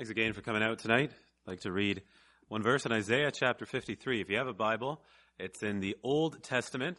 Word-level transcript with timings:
Thanks 0.00 0.10
again 0.10 0.32
for 0.32 0.40
coming 0.40 0.62
out 0.62 0.78
tonight. 0.78 1.10
I'd 1.46 1.50
like 1.50 1.60
to 1.60 1.72
read 1.72 2.00
one 2.48 2.62
verse 2.62 2.86
in 2.86 2.92
Isaiah 2.92 3.30
chapter 3.30 3.66
53. 3.66 4.22
If 4.22 4.30
you 4.30 4.38
have 4.38 4.46
a 4.46 4.54
Bible, 4.54 5.02
it's 5.38 5.62
in 5.62 5.80
the 5.80 5.94
Old 6.02 6.42
Testament, 6.42 6.96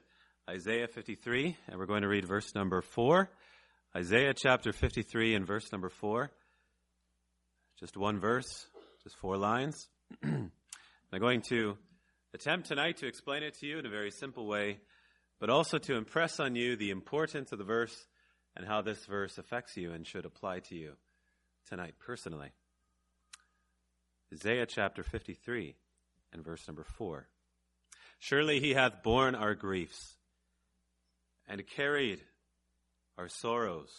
Isaiah 0.47 0.88
53, 0.88 1.57
and 1.67 1.79
we're 1.79 1.87
going 1.87 2.03
to 2.03 2.07
read 2.07 2.27
verse 2.27 2.53
number 2.53 2.79
4. 2.83 3.27
Isaiah 3.97 4.35
chapter 4.35 4.71
53 4.71 5.33
and 5.33 5.47
verse 5.47 5.71
number 5.71 5.89
4. 5.89 6.29
Just 7.79 7.97
one 7.97 8.19
verse, 8.19 8.67
just 9.04 9.15
four 9.15 9.36
lines. 9.36 9.90
I'm 10.24 10.52
going 11.20 11.42
to 11.49 11.79
attempt 12.36 12.68
tonight 12.68 12.97
to 12.97 13.08
explain 13.08 13.42
it 13.42 13.58
to 13.62 13.65
you 13.65 13.79
in 13.79 13.88
a 13.88 13.90
very 13.90 14.12
simple 14.12 14.46
way, 14.46 14.78
but 15.40 15.49
also 15.49 15.79
to 15.79 15.96
impress 15.96 16.40
on 16.40 16.55
you 16.55 16.76
the 16.76 16.91
importance 16.91 17.52
of 17.52 17.58
the 17.58 17.66
verse 17.66 18.05
and 18.55 18.68
how 18.68 18.84
this 18.84 19.04
verse 19.08 19.40
affects 19.40 19.76
you 19.76 19.91
and 19.91 20.05
should 20.05 20.26
apply 20.26 20.59
to 20.59 20.76
you 20.76 20.91
tonight 21.68 21.95
personally. 21.98 22.52
Isaiah 24.34 24.66
chapter 24.66 25.03
53 25.03 25.76
and 26.31 26.44
verse 26.44 26.66
number 26.67 26.84
4. 26.84 27.27
Surely 28.20 28.59
he 28.59 28.73
hath 28.73 29.03
borne 29.03 29.35
our 29.35 29.55
griefs 29.55 30.16
and 31.48 31.66
carried 31.67 32.22
our 33.17 33.27
sorrows. 33.27 33.89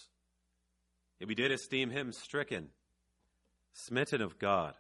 Yet 1.20 1.28
we 1.28 1.34
did 1.34 1.52
esteem 1.52 1.90
him 1.90 2.12
stricken, 2.12 2.68
smitten 3.74 4.22
of 4.22 4.38
God, 4.38 4.74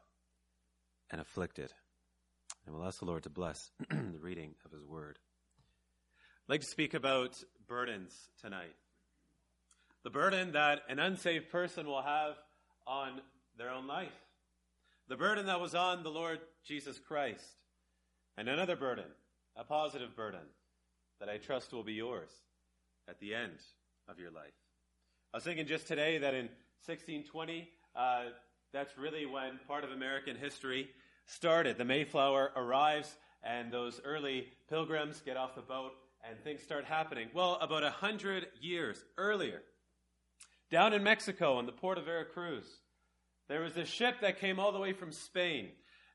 and 1.10 1.20
afflicted. 1.20 1.70
And 2.64 2.74
we'll 2.74 2.86
ask 2.86 3.00
the 3.00 3.04
Lord 3.04 3.24
to 3.24 3.30
bless 3.30 3.70
the 3.90 4.18
reading 4.20 4.54
of 4.64 4.72
his 4.72 4.84
word. 4.84 5.18
I'd 6.48 6.52
like 6.52 6.60
to 6.62 6.66
speak 6.66 6.94
about 6.94 7.36
burdens 7.68 8.16
tonight. 8.40 8.74
The 10.02 10.10
burden 10.10 10.52
that 10.52 10.80
an 10.88 10.98
unsaved 10.98 11.50
person 11.50 11.86
will 11.86 12.02
have 12.02 12.36
on 12.86 13.20
their 13.58 13.70
own 13.70 13.86
life 13.86 14.12
the 15.12 15.18
burden 15.18 15.44
that 15.44 15.60
was 15.60 15.74
on 15.74 16.02
the 16.02 16.08
Lord 16.08 16.38
Jesus 16.64 16.98
Christ, 16.98 17.44
and 18.38 18.48
another 18.48 18.76
burden, 18.76 19.04
a 19.54 19.62
positive 19.62 20.16
burden, 20.16 20.40
that 21.20 21.28
I 21.28 21.36
trust 21.36 21.70
will 21.74 21.82
be 21.82 21.92
yours 21.92 22.30
at 23.06 23.20
the 23.20 23.34
end 23.34 23.58
of 24.08 24.18
your 24.18 24.30
life. 24.30 24.54
I 25.34 25.36
was 25.36 25.44
thinking 25.44 25.66
just 25.66 25.86
today 25.86 26.16
that 26.16 26.32
in 26.32 26.48
1620, 26.86 27.68
uh, 27.94 28.22
that's 28.72 28.96
really 28.96 29.26
when 29.26 29.60
part 29.68 29.84
of 29.84 29.90
American 29.90 30.34
history 30.34 30.88
started. 31.26 31.76
The 31.76 31.84
Mayflower 31.84 32.50
arrives, 32.56 33.14
and 33.42 33.70
those 33.70 34.00
early 34.06 34.48
pilgrims 34.70 35.20
get 35.20 35.36
off 35.36 35.54
the 35.54 35.60
boat, 35.60 35.92
and 36.26 36.42
things 36.42 36.62
start 36.62 36.86
happening. 36.86 37.28
Well, 37.34 37.58
about 37.60 37.84
a 37.84 37.90
hundred 37.90 38.46
years 38.62 39.04
earlier, 39.18 39.60
down 40.70 40.94
in 40.94 41.02
Mexico, 41.02 41.58
in 41.58 41.66
the 41.66 41.72
port 41.72 41.98
of 41.98 42.06
Veracruz, 42.06 42.64
there 43.48 43.62
was 43.62 43.76
a 43.76 43.84
ship 43.84 44.16
that 44.20 44.40
came 44.40 44.58
all 44.58 44.72
the 44.72 44.78
way 44.78 44.92
from 44.92 45.12
Spain, 45.12 45.68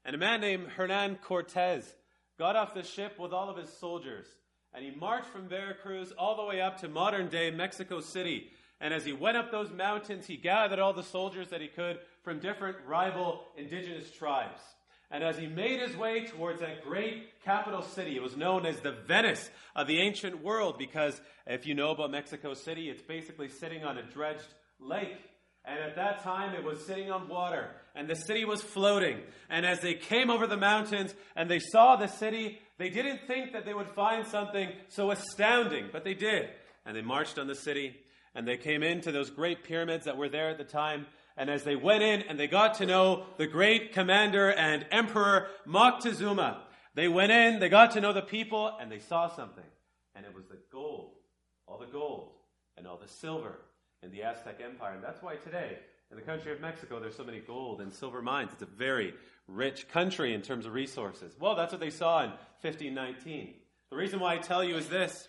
and 0.05 0.15
a 0.15 0.19
man 0.19 0.41
named 0.41 0.67
Hernan 0.67 1.19
Cortez 1.23 1.93
got 2.39 2.55
off 2.55 2.73
the 2.73 2.83
ship 2.83 3.19
with 3.19 3.33
all 3.33 3.49
of 3.49 3.57
his 3.57 3.71
soldiers, 3.71 4.27
and 4.73 4.83
he 4.83 4.91
marched 4.91 5.27
from 5.27 5.49
Veracruz 5.49 6.11
all 6.17 6.35
the 6.35 6.45
way 6.45 6.61
up 6.61 6.79
to 6.81 6.87
modern 6.87 7.29
day 7.29 7.51
Mexico 7.51 7.99
City. 7.99 8.49
And 8.79 8.93
as 8.93 9.05
he 9.05 9.13
went 9.13 9.37
up 9.37 9.51
those 9.51 9.71
mountains, 9.71 10.27
he 10.27 10.37
gathered 10.37 10.77
all 10.77 10.93
the 10.93 11.03
soldiers 11.03 11.49
that 11.49 11.61
he 11.61 11.67
could 11.67 11.97
from 12.23 12.39
different 12.39 12.77
rival 12.85 13.43
indigenous 13.57 14.11
tribes. 14.11 14.61
And 15.09 15.23
as 15.23 15.37
he 15.37 15.47
made 15.47 15.79
his 15.79 15.95
way 15.95 16.25
towards 16.25 16.59
that 16.59 16.83
great 16.83 17.41
capital 17.43 17.81
city, 17.81 18.17
it 18.17 18.21
was 18.21 18.35
known 18.35 18.65
as 18.65 18.79
the 18.81 18.91
Venice 18.91 19.49
of 19.75 19.87
the 19.87 19.99
ancient 19.99 20.43
world 20.43 20.77
because 20.77 21.19
if 21.45 21.65
you 21.65 21.73
know 21.73 21.91
about 21.91 22.11
Mexico 22.11 22.53
City, 22.53 22.89
it's 22.89 23.01
basically 23.01 23.47
sitting 23.47 23.85
on 23.85 23.97
a 23.97 24.03
dredged 24.03 24.53
lake. 24.79 25.17
And 25.67 25.79
at 25.79 25.97
that 25.97 26.23
time, 26.23 26.55
it 26.55 26.63
was 26.63 26.85
sitting 26.85 27.11
on 27.11 27.27
water, 27.27 27.69
and 27.93 28.07
the 28.07 28.15
city 28.15 28.45
was 28.45 28.61
floating. 28.61 29.19
And 29.49 29.65
as 29.65 29.81
they 29.81 29.95
came 29.95 30.29
over 30.29 30.47
the 30.47 30.55
mountains 30.55 31.13
and 31.35 31.51
they 31.51 31.59
saw 31.59 31.97
the 31.97 32.07
city, 32.07 32.59
they 32.77 32.89
didn't 32.89 33.27
think 33.27 33.51
that 33.51 33.65
they 33.65 33.73
would 33.73 33.89
find 33.89 34.25
something 34.25 34.69
so 34.87 35.11
astounding, 35.11 35.89
but 35.91 36.05
they 36.05 36.13
did. 36.13 36.47
And 36.85 36.95
they 36.95 37.01
marched 37.01 37.37
on 37.37 37.47
the 37.47 37.55
city, 37.55 37.97
and 38.33 38.47
they 38.47 38.55
came 38.55 38.81
into 38.81 39.11
those 39.11 39.29
great 39.29 39.65
pyramids 39.65 40.05
that 40.05 40.15
were 40.15 40.29
there 40.29 40.49
at 40.49 40.57
the 40.57 40.63
time. 40.63 41.05
And 41.35 41.49
as 41.49 41.63
they 41.63 41.75
went 41.75 42.01
in 42.01 42.21
and 42.21 42.39
they 42.39 42.47
got 42.47 42.75
to 42.75 42.85
know 42.85 43.25
the 43.37 43.45
great 43.45 43.91
commander 43.91 44.49
and 44.49 44.85
emperor 44.89 45.47
Moctezuma, 45.67 46.59
they 46.95 47.09
went 47.09 47.33
in, 47.33 47.59
they 47.59 47.69
got 47.69 47.91
to 47.91 48.01
know 48.01 48.13
the 48.13 48.21
people, 48.21 48.71
and 48.79 48.89
they 48.89 48.99
saw 48.99 49.27
something. 49.27 49.63
And 50.15 50.25
it 50.25 50.33
was 50.33 50.45
the 50.45 50.59
gold, 50.71 51.11
all 51.67 51.77
the 51.77 51.85
gold, 51.91 52.31
and 52.77 52.87
all 52.87 52.97
the 52.97 53.07
silver 53.09 53.59
in 54.03 54.11
the 54.11 54.23
Aztec 54.23 54.59
Empire. 54.63 54.93
And 54.93 55.03
that's 55.03 55.21
why 55.21 55.35
today, 55.35 55.77
in 56.11 56.17
the 56.17 56.23
country 56.23 56.51
of 56.51 56.61
Mexico, 56.61 56.99
there's 56.99 57.15
so 57.15 57.23
many 57.23 57.39
gold 57.39 57.81
and 57.81 57.93
silver 57.93 58.21
mines. 58.21 58.51
It's 58.53 58.61
a 58.61 58.65
very 58.65 59.13
rich 59.47 59.87
country 59.89 60.33
in 60.33 60.41
terms 60.41 60.65
of 60.65 60.73
resources. 60.73 61.35
Well, 61.39 61.55
that's 61.55 61.71
what 61.71 61.81
they 61.81 61.89
saw 61.89 62.23
in 62.23 62.29
1519. 62.61 63.53
The 63.89 63.95
reason 63.95 64.19
why 64.19 64.35
I 64.35 64.37
tell 64.37 64.63
you 64.63 64.75
is 64.75 64.89
this 64.89 65.27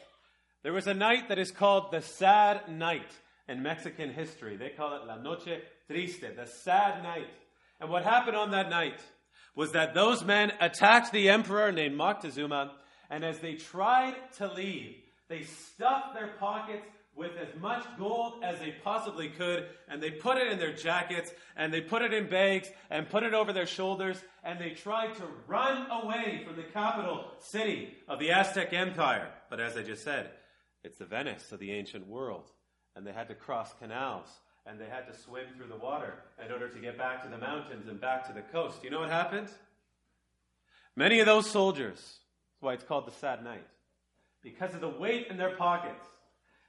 there 0.62 0.72
was 0.72 0.86
a 0.86 0.94
night 0.94 1.28
that 1.28 1.38
is 1.38 1.50
called 1.50 1.92
the 1.92 2.02
Sad 2.02 2.68
Night 2.68 3.10
in 3.48 3.62
Mexican 3.62 4.12
history. 4.12 4.56
They 4.56 4.70
call 4.70 4.94
it 4.96 5.06
La 5.06 5.16
Noche 5.16 5.62
Triste, 5.88 6.36
the 6.36 6.46
sad 6.46 7.02
night. 7.02 7.28
And 7.80 7.90
what 7.90 8.04
happened 8.04 8.36
on 8.36 8.50
that 8.50 8.68
night 8.68 9.00
was 9.54 9.72
that 9.72 9.94
those 9.94 10.24
men 10.24 10.52
attacked 10.60 11.12
the 11.12 11.30
emperor 11.30 11.72
named 11.72 11.96
Moctezuma, 11.96 12.72
and 13.08 13.24
as 13.24 13.38
they 13.38 13.54
tried 13.54 14.14
to 14.36 14.52
leave, 14.52 14.96
they 15.28 15.42
stuffed 15.42 16.14
their 16.14 16.34
pockets 16.38 16.86
with 17.18 17.32
as 17.36 17.60
much 17.60 17.84
gold 17.98 18.34
as 18.44 18.60
they 18.60 18.76
possibly 18.84 19.28
could, 19.28 19.66
and 19.88 20.00
they 20.00 20.10
put 20.10 20.38
it 20.38 20.52
in 20.52 20.58
their 20.58 20.72
jackets, 20.72 21.32
and 21.56 21.74
they 21.74 21.80
put 21.80 22.00
it 22.00 22.14
in 22.14 22.28
bags, 22.28 22.70
and 22.90 23.10
put 23.10 23.24
it 23.24 23.34
over 23.34 23.52
their 23.52 23.66
shoulders, 23.66 24.22
and 24.44 24.60
they 24.60 24.70
tried 24.70 25.16
to 25.16 25.24
run 25.48 25.90
away 25.90 26.44
from 26.46 26.54
the 26.54 26.62
capital 26.62 27.24
city 27.40 27.96
of 28.06 28.20
the 28.20 28.30
Aztec 28.30 28.72
Empire. 28.72 29.28
But 29.50 29.58
as 29.58 29.76
I 29.76 29.82
just 29.82 30.04
said, 30.04 30.30
it's 30.84 30.98
the 30.98 31.04
Venice 31.04 31.50
of 31.50 31.58
the 31.58 31.72
ancient 31.72 32.06
world, 32.06 32.52
and 32.94 33.04
they 33.04 33.12
had 33.12 33.28
to 33.28 33.34
cross 33.34 33.74
canals, 33.80 34.28
and 34.64 34.80
they 34.80 34.86
had 34.86 35.06
to 35.08 35.18
swim 35.18 35.46
through 35.56 35.68
the 35.68 35.76
water 35.76 36.14
in 36.44 36.52
order 36.52 36.68
to 36.68 36.78
get 36.78 36.96
back 36.96 37.24
to 37.24 37.28
the 37.28 37.38
mountains 37.38 37.88
and 37.88 38.00
back 38.00 38.26
to 38.28 38.32
the 38.32 38.42
coast. 38.42 38.84
You 38.84 38.90
know 38.90 39.00
what 39.00 39.10
happened? 39.10 39.48
Many 40.94 41.18
of 41.18 41.26
those 41.26 41.50
soldiers, 41.50 41.96
that's 41.96 42.60
why 42.60 42.74
it's 42.74 42.84
called 42.84 43.06
the 43.06 43.12
sad 43.12 43.42
night, 43.42 43.66
because 44.40 44.72
of 44.72 44.80
the 44.80 44.88
weight 44.88 45.26
in 45.30 45.36
their 45.36 45.56
pockets, 45.56 46.04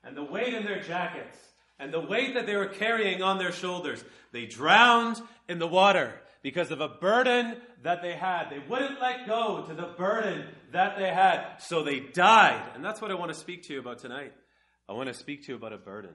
and 0.03 0.15
the 0.15 0.23
weight 0.23 0.53
in 0.53 0.65
their 0.65 0.81
jackets 0.81 1.37
and 1.79 1.93
the 1.93 1.99
weight 1.99 2.33
that 2.33 2.45
they 2.45 2.55
were 2.55 2.67
carrying 2.67 3.21
on 3.21 3.37
their 3.37 3.51
shoulders. 3.51 4.03
They 4.31 4.45
drowned 4.45 5.21
in 5.47 5.59
the 5.59 5.67
water 5.67 6.13
because 6.41 6.71
of 6.71 6.81
a 6.81 6.87
burden 6.87 7.57
that 7.83 8.01
they 8.01 8.13
had. 8.13 8.49
They 8.49 8.61
wouldn't 8.69 9.01
let 9.01 9.27
go 9.27 9.65
to 9.67 9.73
the 9.73 9.93
burden 9.97 10.45
that 10.71 10.97
they 10.97 11.09
had, 11.09 11.57
so 11.59 11.83
they 11.83 11.99
died. 11.99 12.61
And 12.75 12.83
that's 12.83 13.01
what 13.01 13.11
I 13.11 13.15
want 13.15 13.33
to 13.33 13.37
speak 13.37 13.63
to 13.63 13.73
you 13.73 13.79
about 13.79 13.99
tonight. 13.99 14.33
I 14.87 14.93
want 14.93 15.07
to 15.07 15.13
speak 15.13 15.45
to 15.45 15.51
you 15.51 15.55
about 15.55 15.73
a 15.73 15.77
burden 15.77 16.11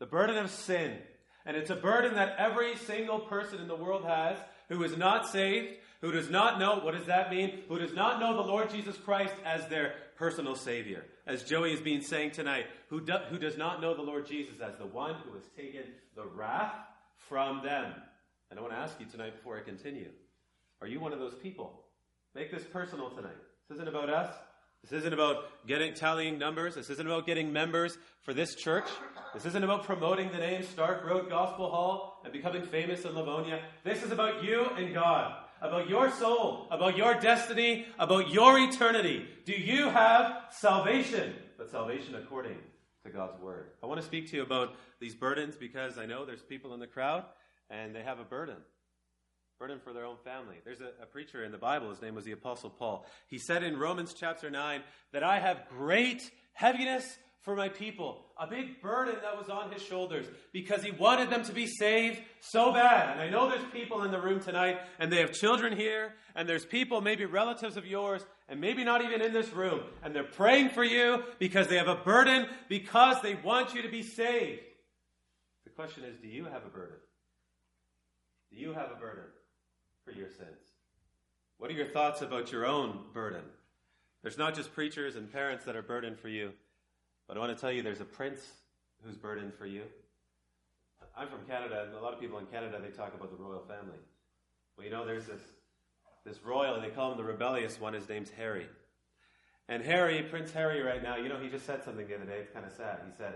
the 0.00 0.06
burden 0.06 0.36
of 0.36 0.50
sin. 0.50 0.98
And 1.46 1.56
it's 1.56 1.70
a 1.70 1.76
burden 1.76 2.14
that 2.14 2.36
every 2.38 2.76
single 2.76 3.20
person 3.20 3.60
in 3.60 3.68
the 3.68 3.76
world 3.76 4.04
has 4.04 4.36
who 4.68 4.82
is 4.82 4.96
not 4.96 5.28
saved, 5.28 5.76
who 6.04 6.12
does 6.12 6.28
not 6.28 6.58
know, 6.58 6.80
what 6.80 6.92
does 6.92 7.06
that 7.06 7.30
mean? 7.30 7.60
Who 7.66 7.78
does 7.78 7.94
not 7.94 8.20
know 8.20 8.36
the 8.36 8.42
Lord 8.42 8.68
Jesus 8.68 8.94
Christ 8.98 9.32
as 9.42 9.66
their 9.68 9.94
personal 10.16 10.54
Savior. 10.54 11.02
As 11.26 11.42
Joey 11.42 11.70
has 11.70 11.80
been 11.80 12.02
saying 12.02 12.32
tonight, 12.32 12.66
who, 12.90 13.00
do, 13.00 13.14
who 13.30 13.38
does 13.38 13.56
not 13.56 13.80
know 13.80 13.94
the 13.94 14.02
Lord 14.02 14.26
Jesus 14.26 14.60
as 14.60 14.76
the 14.76 14.84
one 14.84 15.14
who 15.14 15.32
has 15.32 15.44
taken 15.56 15.84
the 16.14 16.26
wrath 16.26 16.74
from 17.16 17.62
them. 17.64 17.90
And 18.50 18.58
I 18.58 18.62
want 18.62 18.74
to 18.74 18.78
ask 18.78 19.00
you 19.00 19.06
tonight 19.06 19.34
before 19.34 19.56
I 19.56 19.62
continue 19.62 20.10
are 20.82 20.86
you 20.86 21.00
one 21.00 21.14
of 21.14 21.20
those 21.20 21.36
people? 21.36 21.84
Make 22.34 22.50
this 22.50 22.64
personal 22.64 23.08
tonight. 23.08 23.32
This 23.70 23.76
isn't 23.76 23.88
about 23.88 24.10
us. 24.10 24.30
This 24.82 24.92
isn't 24.92 25.14
about 25.14 25.66
getting 25.66 25.94
tallying 25.94 26.38
numbers. 26.38 26.74
This 26.74 26.90
isn't 26.90 27.06
about 27.06 27.24
getting 27.24 27.50
members 27.50 27.96
for 28.20 28.34
this 28.34 28.54
church. 28.54 28.88
This 29.32 29.46
isn't 29.46 29.64
about 29.64 29.84
promoting 29.84 30.30
the 30.30 30.38
name 30.38 30.62
Stark 30.64 31.06
Road 31.06 31.30
Gospel 31.30 31.70
Hall 31.70 32.20
and 32.22 32.30
becoming 32.34 32.62
famous 32.66 33.06
in 33.06 33.14
Livonia. 33.14 33.62
This 33.82 34.02
is 34.02 34.10
about 34.10 34.44
you 34.44 34.66
and 34.76 34.92
God 34.92 35.43
about 35.64 35.88
your 35.88 36.10
soul, 36.10 36.68
about 36.70 36.96
your 36.96 37.14
destiny, 37.14 37.86
about 37.98 38.28
your 38.28 38.58
eternity. 38.58 39.26
Do 39.46 39.52
you 39.52 39.88
have 39.88 40.44
salvation? 40.50 41.34
But 41.56 41.70
salvation 41.70 42.14
according 42.16 42.58
to 43.04 43.10
God's 43.10 43.40
word. 43.40 43.70
I 43.82 43.86
want 43.86 43.98
to 43.98 44.06
speak 44.06 44.30
to 44.30 44.36
you 44.36 44.42
about 44.42 44.76
these 45.00 45.14
burdens 45.14 45.56
because 45.56 45.96
I 45.96 46.04
know 46.04 46.26
there's 46.26 46.42
people 46.42 46.74
in 46.74 46.80
the 46.80 46.86
crowd 46.86 47.24
and 47.70 47.94
they 47.94 48.02
have 48.02 48.20
a 48.20 48.24
burden. 48.24 48.56
Burden 49.58 49.80
for 49.82 49.94
their 49.94 50.04
own 50.04 50.16
family. 50.22 50.56
There's 50.66 50.80
a, 50.80 51.02
a 51.02 51.06
preacher 51.06 51.44
in 51.44 51.50
the 51.50 51.58
Bible, 51.58 51.88
his 51.88 52.02
name 52.02 52.14
was 52.14 52.24
the 52.24 52.32
Apostle 52.32 52.68
Paul. 52.70 53.06
He 53.26 53.38
said 53.38 53.62
in 53.62 53.78
Romans 53.78 54.12
chapter 54.12 54.50
9 54.50 54.82
that 55.12 55.22
I 55.22 55.38
have 55.38 55.68
great 55.70 56.30
heaviness 56.52 57.16
for 57.40 57.56
my 57.56 57.70
people. 57.70 58.23
A 58.36 58.48
big 58.48 58.82
burden 58.82 59.14
that 59.22 59.38
was 59.38 59.48
on 59.48 59.70
his 59.70 59.80
shoulders 59.80 60.26
because 60.52 60.82
he 60.82 60.90
wanted 60.90 61.30
them 61.30 61.44
to 61.44 61.52
be 61.52 61.66
saved 61.66 62.20
so 62.40 62.72
bad. 62.72 63.12
And 63.12 63.20
I 63.20 63.30
know 63.30 63.48
there's 63.48 63.64
people 63.72 64.02
in 64.02 64.10
the 64.10 64.20
room 64.20 64.40
tonight 64.40 64.80
and 64.98 65.12
they 65.12 65.18
have 65.18 65.32
children 65.32 65.76
here 65.76 66.14
and 66.34 66.48
there's 66.48 66.64
people, 66.64 67.00
maybe 67.00 67.26
relatives 67.26 67.76
of 67.76 67.86
yours, 67.86 68.26
and 68.48 68.60
maybe 68.60 68.82
not 68.82 69.04
even 69.04 69.22
in 69.22 69.32
this 69.32 69.52
room. 69.52 69.82
And 70.02 70.14
they're 70.14 70.24
praying 70.24 70.70
for 70.70 70.82
you 70.82 71.22
because 71.38 71.68
they 71.68 71.76
have 71.76 71.86
a 71.86 71.94
burden 71.94 72.46
because 72.68 73.22
they 73.22 73.36
want 73.36 73.72
you 73.72 73.82
to 73.82 73.88
be 73.88 74.02
saved. 74.02 74.62
The 75.62 75.70
question 75.70 76.02
is, 76.02 76.16
do 76.20 76.26
you 76.26 76.44
have 76.44 76.64
a 76.66 76.70
burden? 76.70 76.96
Do 78.50 78.58
you 78.58 78.72
have 78.72 78.90
a 78.90 78.96
burden 79.00 79.24
for 80.04 80.10
your 80.10 80.28
sins? 80.28 80.72
What 81.58 81.70
are 81.70 81.74
your 81.74 81.86
thoughts 81.86 82.20
about 82.20 82.50
your 82.50 82.66
own 82.66 82.98
burden? 83.12 83.42
There's 84.22 84.38
not 84.38 84.54
just 84.54 84.72
preachers 84.72 85.16
and 85.16 85.32
parents 85.32 85.64
that 85.66 85.76
are 85.76 85.82
burdened 85.82 86.18
for 86.18 86.28
you, 86.28 86.52
but 87.26 87.36
I 87.36 87.40
want 87.40 87.56
to 87.56 87.60
tell 87.60 87.72
you 87.72 87.82
there's 87.82 88.00
a 88.00 88.04
prince 88.04 88.40
who's 89.02 89.16
burdened 89.16 89.54
for 89.54 89.66
you. 89.66 89.82
I'm 91.16 91.28
from 91.28 91.44
Canada, 91.46 91.84
and 91.86 91.94
a 91.94 92.00
lot 92.00 92.12
of 92.12 92.20
people 92.20 92.38
in 92.38 92.46
Canada 92.46 92.80
they 92.82 92.90
talk 92.90 93.14
about 93.14 93.30
the 93.30 93.42
royal 93.42 93.62
family. 93.68 93.98
Well, 94.76 94.84
you 94.84 94.90
know, 94.90 95.06
there's 95.06 95.26
this 95.26 95.40
this 96.24 96.42
royal, 96.42 96.74
and 96.74 96.82
they 96.82 96.88
call 96.88 97.12
him 97.12 97.18
the 97.18 97.24
rebellious 97.24 97.78
one. 97.78 97.92
His 97.92 98.08
name's 98.08 98.30
Harry. 98.30 98.66
And 99.68 99.82
Harry, 99.82 100.22
Prince 100.22 100.52
Harry, 100.52 100.82
right 100.82 101.02
now, 101.02 101.16
you 101.16 101.28
know, 101.28 101.38
he 101.38 101.48
just 101.48 101.66
said 101.66 101.84
something 101.84 102.06
the 102.06 102.14
other 102.14 102.24
day. 102.24 102.38
It's 102.38 102.50
kind 102.50 102.66
of 102.66 102.72
sad. 102.72 103.00
He 103.06 103.12
said, 103.16 103.34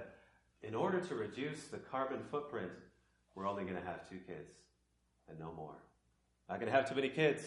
in 0.62 0.74
order 0.74 1.00
to 1.00 1.14
reduce 1.14 1.64
the 1.68 1.78
carbon 1.78 2.18
footprint, 2.30 2.70
we're 3.34 3.48
only 3.48 3.64
going 3.64 3.76
to 3.76 3.86
have 3.86 4.08
two 4.08 4.18
kids 4.26 4.50
and 5.28 5.38
no 5.38 5.52
more. 5.56 5.74
Not 6.48 6.60
going 6.60 6.70
to 6.70 6.76
have 6.76 6.88
too 6.88 6.94
many 6.94 7.08
kids. 7.08 7.42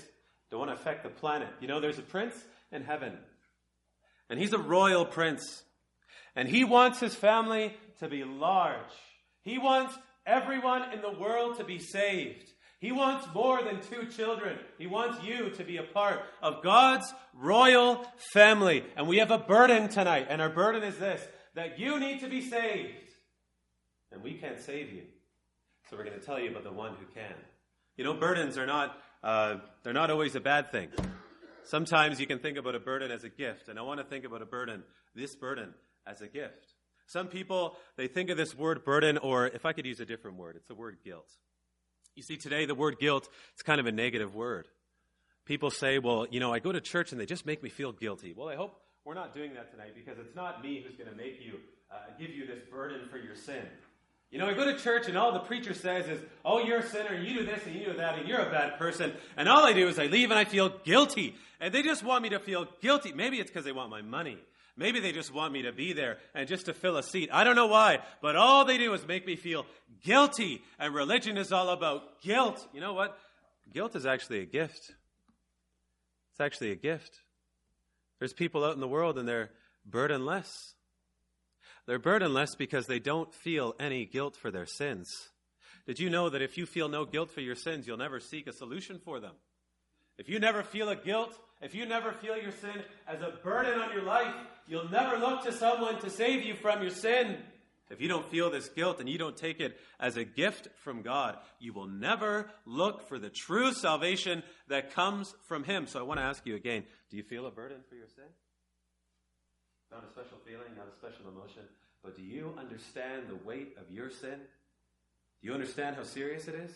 Don't 0.49 0.59
want 0.59 0.71
to 0.71 0.75
affect 0.75 1.03
the 1.03 1.09
planet. 1.09 1.49
You 1.59 1.67
know, 1.67 1.79
there's 1.79 1.99
a 1.99 2.03
prince 2.03 2.35
in 2.71 2.83
heaven, 2.83 3.17
and 4.29 4.39
he's 4.39 4.53
a 4.53 4.57
royal 4.57 5.05
prince. 5.05 5.63
And 6.35 6.47
he 6.47 6.63
wants 6.63 6.99
his 6.99 7.15
family 7.15 7.75
to 7.99 8.07
be 8.07 8.23
large. 8.23 8.77
He 9.41 9.57
wants 9.57 9.97
everyone 10.25 10.93
in 10.93 11.01
the 11.01 11.11
world 11.11 11.57
to 11.57 11.63
be 11.63 11.79
saved. 11.79 12.49
He 12.79 12.91
wants 12.91 13.27
more 13.33 13.61
than 13.63 13.79
two 13.79 14.07
children. 14.07 14.57
He 14.79 14.87
wants 14.87 15.23
you 15.23 15.51
to 15.51 15.63
be 15.63 15.77
a 15.77 15.83
part 15.83 16.19
of 16.41 16.63
God's 16.63 17.13
royal 17.35 18.03
family. 18.33 18.83
And 18.95 19.07
we 19.07 19.17
have 19.17 19.29
a 19.29 19.37
burden 19.37 19.87
tonight. 19.87 20.27
And 20.29 20.41
our 20.41 20.49
burden 20.49 20.83
is 20.83 20.97
this 20.97 21.21
that 21.53 21.77
you 21.77 21.99
need 21.99 22.21
to 22.21 22.29
be 22.29 22.41
saved. 22.41 23.11
And 24.11 24.23
we 24.23 24.33
can't 24.33 24.59
save 24.59 24.91
you. 24.91 25.03
So 25.89 25.97
we're 25.97 26.05
going 26.05 26.19
to 26.19 26.25
tell 26.25 26.39
you 26.39 26.49
about 26.51 26.63
the 26.63 26.71
one 26.71 26.93
who 26.93 27.05
can. 27.13 27.35
You 27.97 28.03
know, 28.03 28.13
burdens 28.13 28.57
are 28.57 28.65
not, 28.65 28.97
uh, 29.23 29.57
they're 29.83 29.93
not 29.93 30.09
always 30.09 30.35
a 30.35 30.39
bad 30.39 30.71
thing. 30.71 30.89
Sometimes 31.63 32.19
you 32.19 32.25
can 32.25 32.39
think 32.39 32.57
about 32.57 32.73
a 32.73 32.79
burden 32.79 33.11
as 33.11 33.23
a 33.23 33.29
gift. 33.29 33.67
And 33.67 33.77
I 33.77 33.83
want 33.83 33.99
to 33.99 34.05
think 34.05 34.25
about 34.25 34.41
a 34.41 34.45
burden, 34.45 34.83
this 35.13 35.35
burden, 35.35 35.73
as 36.05 36.21
a 36.21 36.27
gift. 36.27 36.73
Some 37.07 37.27
people, 37.27 37.75
they 37.97 38.07
think 38.07 38.29
of 38.29 38.37
this 38.37 38.55
word 38.55 38.85
burden, 38.85 39.17
or 39.17 39.47
if 39.47 39.65
I 39.65 39.73
could 39.73 39.85
use 39.85 39.99
a 39.99 40.05
different 40.05 40.37
word, 40.37 40.55
it's 40.55 40.67
the 40.67 40.75
word 40.75 40.97
guilt. 41.03 41.29
You 42.15 42.23
see, 42.23 42.37
today 42.37 42.65
the 42.65 42.75
word 42.75 42.99
guilt 42.99 43.27
is 43.55 43.63
kind 43.63 43.79
of 43.79 43.85
a 43.85 43.91
negative 43.91 44.33
word. 44.35 44.67
People 45.45 45.71
say, 45.71 45.99
well, 45.99 46.27
you 46.29 46.39
know, 46.39 46.53
I 46.53 46.59
go 46.59 46.71
to 46.71 46.79
church 46.79 47.11
and 47.11 47.19
they 47.19 47.25
just 47.25 47.45
make 47.45 47.63
me 47.63 47.69
feel 47.69 47.91
guilty. 47.91 48.33
Well, 48.35 48.47
I 48.47 48.55
hope 48.55 48.79
we're 49.03 49.13
not 49.13 49.33
doing 49.33 49.53
that 49.55 49.71
tonight 49.71 49.93
because 49.95 50.19
it's 50.19 50.35
not 50.35 50.63
me 50.63 50.83
who's 50.85 50.95
going 50.95 51.09
to 51.09 51.15
make 51.15 51.41
you, 51.43 51.59
uh, 51.91 51.95
give 52.19 52.29
you 52.29 52.45
this 52.45 52.59
burden 52.71 53.07
for 53.09 53.17
your 53.17 53.35
sin. 53.35 53.63
You 54.29 54.39
know, 54.39 54.47
I 54.47 54.53
go 54.53 54.63
to 54.63 54.77
church 54.77 55.09
and 55.09 55.17
all 55.17 55.33
the 55.33 55.39
preacher 55.39 55.73
says 55.73 56.07
is, 56.07 56.21
oh, 56.45 56.59
you're 56.59 56.79
a 56.79 56.87
sinner, 56.87 57.09
and 57.09 57.27
you 57.27 57.39
do 57.39 57.45
this 57.45 57.65
and 57.65 57.75
you 57.75 57.85
do 57.85 57.93
that, 57.97 58.19
and 58.19 58.27
you're 58.27 58.39
a 58.39 58.49
bad 58.49 58.77
person. 58.77 59.11
And 59.35 59.49
all 59.49 59.65
I 59.65 59.73
do 59.73 59.89
is 59.89 59.99
I 59.99 60.05
leave 60.05 60.31
and 60.31 60.39
I 60.39 60.45
feel 60.45 60.69
guilty. 60.85 61.35
And 61.59 61.73
they 61.73 61.81
just 61.81 62.03
want 62.03 62.23
me 62.23 62.29
to 62.29 62.39
feel 62.39 62.67
guilty. 62.81 63.11
Maybe 63.11 63.39
it's 63.41 63.51
because 63.51 63.65
they 63.65 63.73
want 63.73 63.89
my 63.89 64.01
money. 64.01 64.37
Maybe 64.81 64.99
they 64.99 65.11
just 65.11 65.31
want 65.31 65.53
me 65.53 65.61
to 65.61 65.71
be 65.71 65.93
there 65.93 66.17
and 66.33 66.47
just 66.47 66.65
to 66.65 66.73
fill 66.73 66.97
a 66.97 67.03
seat. 67.03 67.29
I 67.31 67.43
don't 67.43 67.55
know 67.55 67.67
why, 67.67 67.99
but 68.19 68.35
all 68.35 68.65
they 68.65 68.79
do 68.79 68.91
is 68.93 69.05
make 69.05 69.27
me 69.27 69.35
feel 69.35 69.67
guilty. 70.03 70.63
And 70.79 70.95
religion 70.95 71.37
is 71.37 71.51
all 71.51 71.69
about 71.69 72.19
guilt. 72.23 72.67
You 72.73 72.81
know 72.81 72.93
what? 72.93 73.15
Guilt 73.71 73.95
is 73.95 74.07
actually 74.07 74.39
a 74.39 74.45
gift. 74.45 74.95
It's 76.31 76.39
actually 76.39 76.71
a 76.71 76.75
gift. 76.75 77.19
There's 78.17 78.33
people 78.33 78.65
out 78.65 78.73
in 78.73 78.79
the 78.79 78.87
world 78.87 79.19
and 79.19 79.27
they're 79.27 79.51
burdenless. 79.87 80.73
They're 81.85 81.99
burdenless 81.99 82.55
because 82.55 82.87
they 82.87 82.99
don't 82.99 83.31
feel 83.31 83.75
any 83.79 84.05
guilt 84.05 84.35
for 84.35 84.49
their 84.49 84.65
sins. 84.65 85.29
Did 85.85 85.99
you 85.99 86.09
know 86.09 86.27
that 86.29 86.41
if 86.41 86.57
you 86.57 86.65
feel 86.65 86.89
no 86.89 87.05
guilt 87.05 87.29
for 87.29 87.41
your 87.41 87.55
sins, 87.55 87.85
you'll 87.85 87.97
never 87.97 88.19
seek 88.19 88.47
a 88.47 88.53
solution 88.53 88.97
for 88.97 89.19
them? 89.19 89.33
If 90.21 90.29
you 90.29 90.39
never 90.39 90.61
feel 90.61 90.87
a 90.89 90.95
guilt, 90.95 91.35
if 91.63 91.73
you 91.73 91.87
never 91.87 92.11
feel 92.11 92.37
your 92.37 92.51
sin 92.51 92.83
as 93.07 93.23
a 93.23 93.33
burden 93.43 93.79
on 93.79 93.91
your 93.91 94.03
life, 94.03 94.35
you'll 94.67 94.87
never 94.91 95.17
look 95.17 95.43
to 95.45 95.51
someone 95.51 95.99
to 96.01 96.11
save 96.11 96.45
you 96.45 96.53
from 96.53 96.83
your 96.83 96.91
sin. 96.91 97.37
If 97.89 98.01
you 98.01 98.07
don't 98.07 98.29
feel 98.29 98.51
this 98.51 98.69
guilt 98.69 98.99
and 98.99 99.09
you 99.09 99.17
don't 99.17 99.35
take 99.35 99.59
it 99.59 99.79
as 99.99 100.17
a 100.17 100.23
gift 100.23 100.67
from 100.83 101.01
God, 101.01 101.39
you 101.59 101.73
will 101.73 101.87
never 101.87 102.51
look 102.67 103.07
for 103.07 103.17
the 103.17 103.31
true 103.31 103.73
salvation 103.73 104.43
that 104.67 104.93
comes 104.93 105.33
from 105.47 105.63
Him. 105.63 105.87
So 105.87 105.97
I 105.97 106.03
want 106.03 106.19
to 106.19 106.23
ask 106.23 106.45
you 106.45 106.55
again 106.55 106.83
do 107.09 107.17
you 107.17 107.23
feel 107.23 107.47
a 107.47 107.51
burden 107.51 107.79
for 107.89 107.95
your 107.95 108.07
sin? 108.15 108.29
Not 109.91 110.03
a 110.07 110.11
special 110.11 110.37
feeling, 110.45 110.77
not 110.77 110.85
a 110.87 110.95
special 110.95 111.31
emotion, 111.31 111.63
but 112.03 112.15
do 112.15 112.21
you 112.21 112.53
understand 112.59 113.23
the 113.27 113.43
weight 113.43 113.75
of 113.79 113.89
your 113.89 114.11
sin? 114.11 114.39
Do 115.41 115.47
you 115.47 115.53
understand 115.55 115.95
how 115.95 116.03
serious 116.03 116.47
it 116.47 116.53
is? 116.53 116.75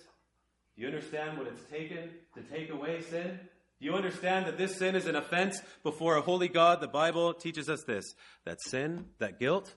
Do 0.75 0.81
you 0.81 0.88
understand 0.88 1.38
what 1.38 1.48
it's 1.48 1.63
taken 1.69 2.10
to 2.33 2.42
take 2.42 2.69
away 2.69 3.01
sin? 3.01 3.39
Do 3.80 3.86
you 3.86 3.94
understand 3.94 4.45
that 4.45 4.57
this 4.57 4.77
sin 4.77 4.95
is 4.95 5.06
an 5.06 5.16
offense 5.16 5.62
before 5.83 6.18
a 6.18 6.22
holy 6.22 6.50
God? 6.50 6.81
The 6.81 6.88
Bible 6.88 7.33
teaches 7.33 7.69
us 7.69 7.83
this 7.83 8.04
that 8.45 8.62
sin, 8.62 9.06
that 9.19 9.39
guilt, 9.39 9.74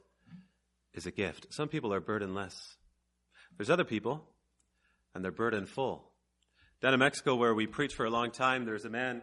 is 0.95 1.06
a 1.06 1.11
gift. 1.11 1.49
Some 1.50 1.69
people 1.69 1.93
are 1.93 2.00
burdenless. 2.00 2.77
There's 3.56 3.71
other 3.71 3.85
people, 3.85 4.25
and 5.15 5.25
they're 5.25 5.33
burdenful. 5.33 6.03
Down 6.81 6.95
in 6.95 7.00
Mexico, 7.00 7.35
where 7.35 7.55
we 7.55 7.67
preached 7.67 7.97
for 7.97 8.06
a 8.06 8.11
long 8.11 8.31
time, 8.31 8.65
there's 8.65 8.85
a 8.85 8.91
man. 8.91 9.23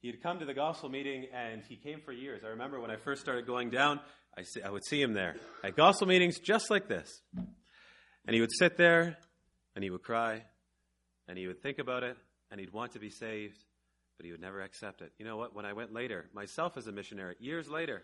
He 0.00 0.08
had 0.08 0.22
come 0.22 0.40
to 0.40 0.44
the 0.44 0.54
gospel 0.54 0.88
meeting, 0.88 1.26
and 1.32 1.62
he 1.68 1.76
came 1.76 2.00
for 2.04 2.12
years. 2.12 2.42
I 2.44 2.48
remember 2.48 2.80
when 2.80 2.90
I 2.90 2.96
first 2.96 3.20
started 3.20 3.46
going 3.46 3.70
down, 3.70 4.00
I, 4.36 4.42
see, 4.42 4.62
I 4.62 4.70
would 4.70 4.84
see 4.84 5.00
him 5.00 5.14
there 5.14 5.36
at 5.64 5.76
gospel 5.76 6.06
meetings 6.06 6.38
just 6.38 6.70
like 6.70 6.88
this. 6.88 7.22
And 7.36 8.34
he 8.34 8.40
would 8.40 8.52
sit 8.52 8.76
there, 8.76 9.18
and 9.74 9.84
he 9.84 9.90
would 9.90 10.02
cry, 10.02 10.42
and 11.28 11.38
he 11.38 11.46
would 11.46 11.62
think 11.62 11.78
about 11.78 12.02
it, 12.02 12.16
and 12.50 12.60
he'd 12.60 12.72
want 12.72 12.92
to 12.92 12.98
be 12.98 13.10
saved, 13.10 13.58
but 14.16 14.26
he 14.26 14.32
would 14.32 14.40
never 14.40 14.62
accept 14.62 15.02
it. 15.02 15.12
You 15.18 15.24
know 15.24 15.36
what? 15.36 15.54
When 15.54 15.64
I 15.64 15.72
went 15.72 15.92
later, 15.92 16.26
myself 16.32 16.76
as 16.76 16.86
a 16.86 16.92
missionary, 16.92 17.36
years 17.38 17.68
later, 17.68 18.02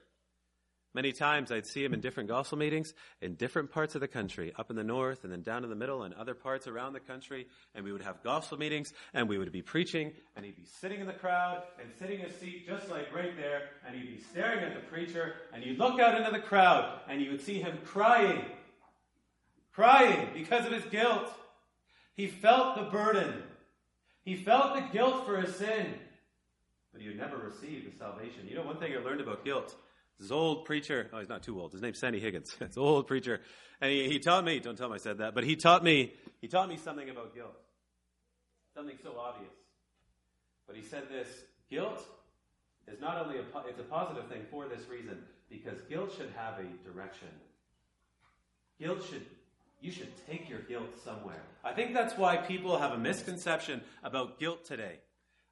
many 0.95 1.13
times 1.13 1.51
I'd 1.51 1.67
see 1.67 1.83
him 1.83 1.95
in 1.95 2.01
different 2.01 2.29
gospel 2.29 2.59
meetings 2.59 2.93
in 3.23 3.35
different 3.37 3.71
parts 3.71 3.95
of 3.95 4.03
the 4.03 4.09
country, 4.09 4.53
up 4.59 4.69
in 4.69 4.77
the 4.77 4.85
north 4.85 5.25
and 5.25 5.33
then 5.33 5.41
down 5.41 5.65
in 5.65 5.71
the 5.71 5.77
middle 5.77 6.03
and 6.03 6.13
other 6.15 6.35
parts 6.35 6.67
around 6.67 6.93
the 6.93 7.01
country, 7.01 7.47
and 7.75 7.85
we 7.85 7.93
would 7.93 8.03
have 8.03 8.23
gospel 8.23 8.59
meetings 8.59 8.93
and 9.15 9.29
we 9.29 9.39
would 9.39 9.53
be 9.53 9.63
preaching, 9.63 10.13
and 10.37 10.45
he'd 10.45 10.57
be 10.57 10.67
sitting 10.81 11.01
in 11.01 11.07
the 11.07 11.13
crowd 11.15 11.63
and 11.81 11.89
sitting 11.99 12.21
in 12.21 12.27
a 12.27 12.33
seat 12.33 12.67
just 12.67 12.91
like 12.91 13.15
right 13.15 13.35
there, 13.37 13.71
and 13.87 13.97
he'd 13.97 14.17
be 14.17 14.23
staring 14.23 14.65
at 14.65 14.75
the 14.75 14.87
preacher, 14.89 15.37
and 15.55 15.65
you'd 15.65 15.79
look 15.79 15.99
out 15.99 16.19
into 16.19 16.31
the 16.31 16.41
crowd 16.41 17.01
and 17.09 17.23
you 17.23 17.31
would 17.31 17.41
see 17.41 17.61
him 17.61 17.79
crying, 17.85 18.45
crying 19.73 20.29
because 20.35 20.67
of 20.67 20.73
his 20.73 20.85
guilt. 20.87 21.33
He 22.14 22.26
felt 22.26 22.76
the 22.76 22.85
burden. 22.85 23.43
He 24.25 24.37
felt 24.37 24.75
the 24.75 24.83
guilt 24.92 25.26
for 25.26 25.40
his 25.40 25.57
sin, 25.57 25.95
but 26.92 27.00
he 27.00 27.09
would 27.09 27.19
never 27.19 27.37
received 27.37 27.92
the 27.92 27.99
salvation. 27.99 28.47
You 28.49 28.57
know, 28.57 28.62
one 28.62 28.76
thing 28.76 28.92
I 28.92 29.02
learned 29.02 29.21
about 29.21 29.45
guilt. 29.45 29.75
This 30.21 30.31
old 30.31 30.64
preacher, 30.64 31.11
oh, 31.12 31.19
he's 31.19 31.28
not 31.28 31.42
too 31.42 31.61
old. 31.61 31.73
His 31.73 31.83
name's 31.83 31.99
Sandy 31.99 32.21
Higgins. 32.21 32.54
it's 32.61 32.76
old 32.76 33.09
preacher. 33.09 33.40
And 33.81 33.90
he, 33.90 34.09
he 34.09 34.19
taught 34.21 34.45
me, 34.45 34.61
don't 34.61 34.76
tell 34.76 34.87
him 34.87 34.92
I 34.92 34.99
said 34.99 35.19
that, 35.19 35.35
but 35.35 35.42
he 35.42 35.57
taught 35.57 35.83
me, 35.83 36.12
he 36.40 36.47
taught 36.47 36.69
me 36.69 36.76
something 36.76 37.11
about 37.11 37.35
guilt. 37.35 37.59
Something 38.76 38.97
so 39.02 39.19
obvious. 39.19 39.52
But 40.66 40.76
he 40.76 40.83
said 40.83 41.09
this, 41.11 41.26
guilt 41.69 42.07
is 42.87 43.00
not 43.00 43.19
only 43.19 43.38
a, 43.38 43.42
it's 43.69 43.81
a 43.81 43.85
positive 43.85 44.28
thing 44.28 44.42
for 44.50 44.69
this 44.69 44.88
reason, 44.88 45.19
because 45.50 45.81
guilt 45.88 46.12
should 46.16 46.31
have 46.37 46.61
a 46.61 46.88
direction. 46.88 47.28
Guilt 48.78 49.02
should 49.11 49.26
you 49.83 49.91
should 49.91 50.12
take 50.27 50.49
your 50.49 50.61
guilt 50.61 50.99
somewhere. 51.05 51.43
I 51.65 51.73
think 51.73 51.93
that's 51.93 52.17
why 52.17 52.37
people 52.37 52.79
have 52.79 52.93
a 52.93 52.99
misconception 52.99 53.83
about 54.05 54.39
guilt 54.39 54.65
today. 54.65 55.01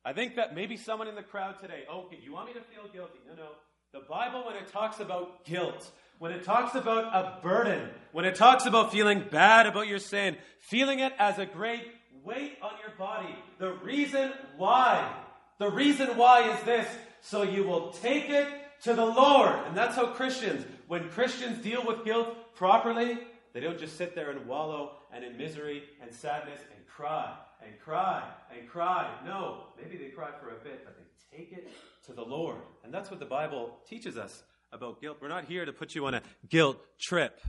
I 0.05 0.13
think 0.13 0.37
that 0.37 0.55
maybe 0.55 0.77
someone 0.77 1.09
in 1.09 1.17
the 1.17 1.23
crowd 1.23 1.61
today, 1.61 1.85
okay, 1.93 2.19
you 2.23 2.33
want 2.33 2.47
me 2.47 2.55
to 2.55 2.61
feel 2.61 2.91
guilty? 2.93 3.19
No, 3.27 3.35
no. 3.35 3.49
The 3.93 4.07
Bible, 4.09 4.45
when 4.47 4.55
it 4.55 4.69
talks 4.69 5.01
about 5.01 5.45
guilt, 5.45 5.91
when 6.21 6.31
it 6.31 6.45
talks 6.45 6.77
about 6.77 7.07
a 7.07 7.43
burden, 7.43 7.89
when 8.13 8.25
it 8.25 8.37
talks 8.37 8.67
about 8.67 8.93
feeling 8.93 9.25
bad 9.31 9.67
about 9.67 9.89
your 9.89 9.99
sin, 9.99 10.37
feeling 10.61 11.01
it 11.01 11.13
as 11.19 11.39
a 11.39 11.45
great 11.45 11.83
weight 12.23 12.57
on 12.63 12.71
your 12.81 12.97
body, 12.97 13.35
the 13.59 13.73
reason 13.73 14.33
why, 14.57 15.13
the 15.59 15.71
reason 15.71 16.17
why 16.17 16.49
is 16.51 16.63
this 16.63 16.87
so 17.21 17.43
you 17.43 17.65
will 17.65 17.91
take 17.91 18.31
it 18.31 18.47
to 18.83 18.95
the 18.95 19.05
Lord. 19.05 19.55
And 19.67 19.77
that's 19.77 19.97
how 19.97 20.07
Christians, 20.07 20.65
when 20.87 21.09
Christians 21.11 21.63
deal 21.63 21.85
with 21.85 22.05
guilt 22.05 22.55
properly, 22.55 23.19
they 23.53 23.61
don't 23.61 23.79
just 23.79 23.97
sit 23.97 24.15
there 24.15 24.31
and 24.31 24.47
wallow 24.47 24.93
and 25.13 25.25
in 25.25 25.37
misery 25.37 25.83
and 26.03 26.13
sadness 26.13 26.61
and 26.75 26.87
cry 26.87 27.35
and 27.65 27.79
cry 27.81 28.23
and 28.57 28.69
cry. 28.69 29.11
No, 29.25 29.65
maybe 29.81 29.97
they 29.97 30.11
cry 30.11 30.31
for 30.41 30.51
a 30.51 30.65
bit, 30.65 30.85
but 30.85 30.97
they 30.97 31.37
take 31.37 31.53
it 31.53 31.69
to 32.07 32.13
the 32.13 32.23
Lord. 32.23 32.59
And 32.85 32.93
that's 32.93 33.11
what 33.11 33.21
the 33.21 33.27
Bible 33.27 33.79
teaches 33.89 34.17
us 34.17 34.43
about 34.73 35.01
guilt. 35.01 35.19
We're 35.21 35.29
not 35.29 35.45
here 35.45 35.65
to 35.65 35.73
put 35.73 35.95
you 35.95 36.07
on 36.07 36.15
a 36.15 36.23
guilt 36.49 36.79
trip. 37.01 37.41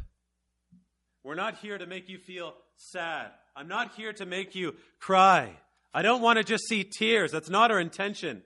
We're 1.23 1.35
not 1.35 1.57
here 1.57 1.77
to 1.77 1.85
make 1.85 2.09
you 2.09 2.17
feel 2.17 2.53
sad. 2.75 3.27
I'm 3.55 3.67
not 3.67 3.93
here 3.93 4.13
to 4.13 4.25
make 4.25 4.55
you 4.55 4.75
cry. 4.99 5.51
I 5.93 6.01
don't 6.01 6.21
want 6.21 6.37
to 6.37 6.43
just 6.43 6.67
see 6.67 6.83
tears. 6.83 7.31
That's 7.31 7.49
not 7.49 7.69
our 7.69 7.79
intention. 7.79 8.41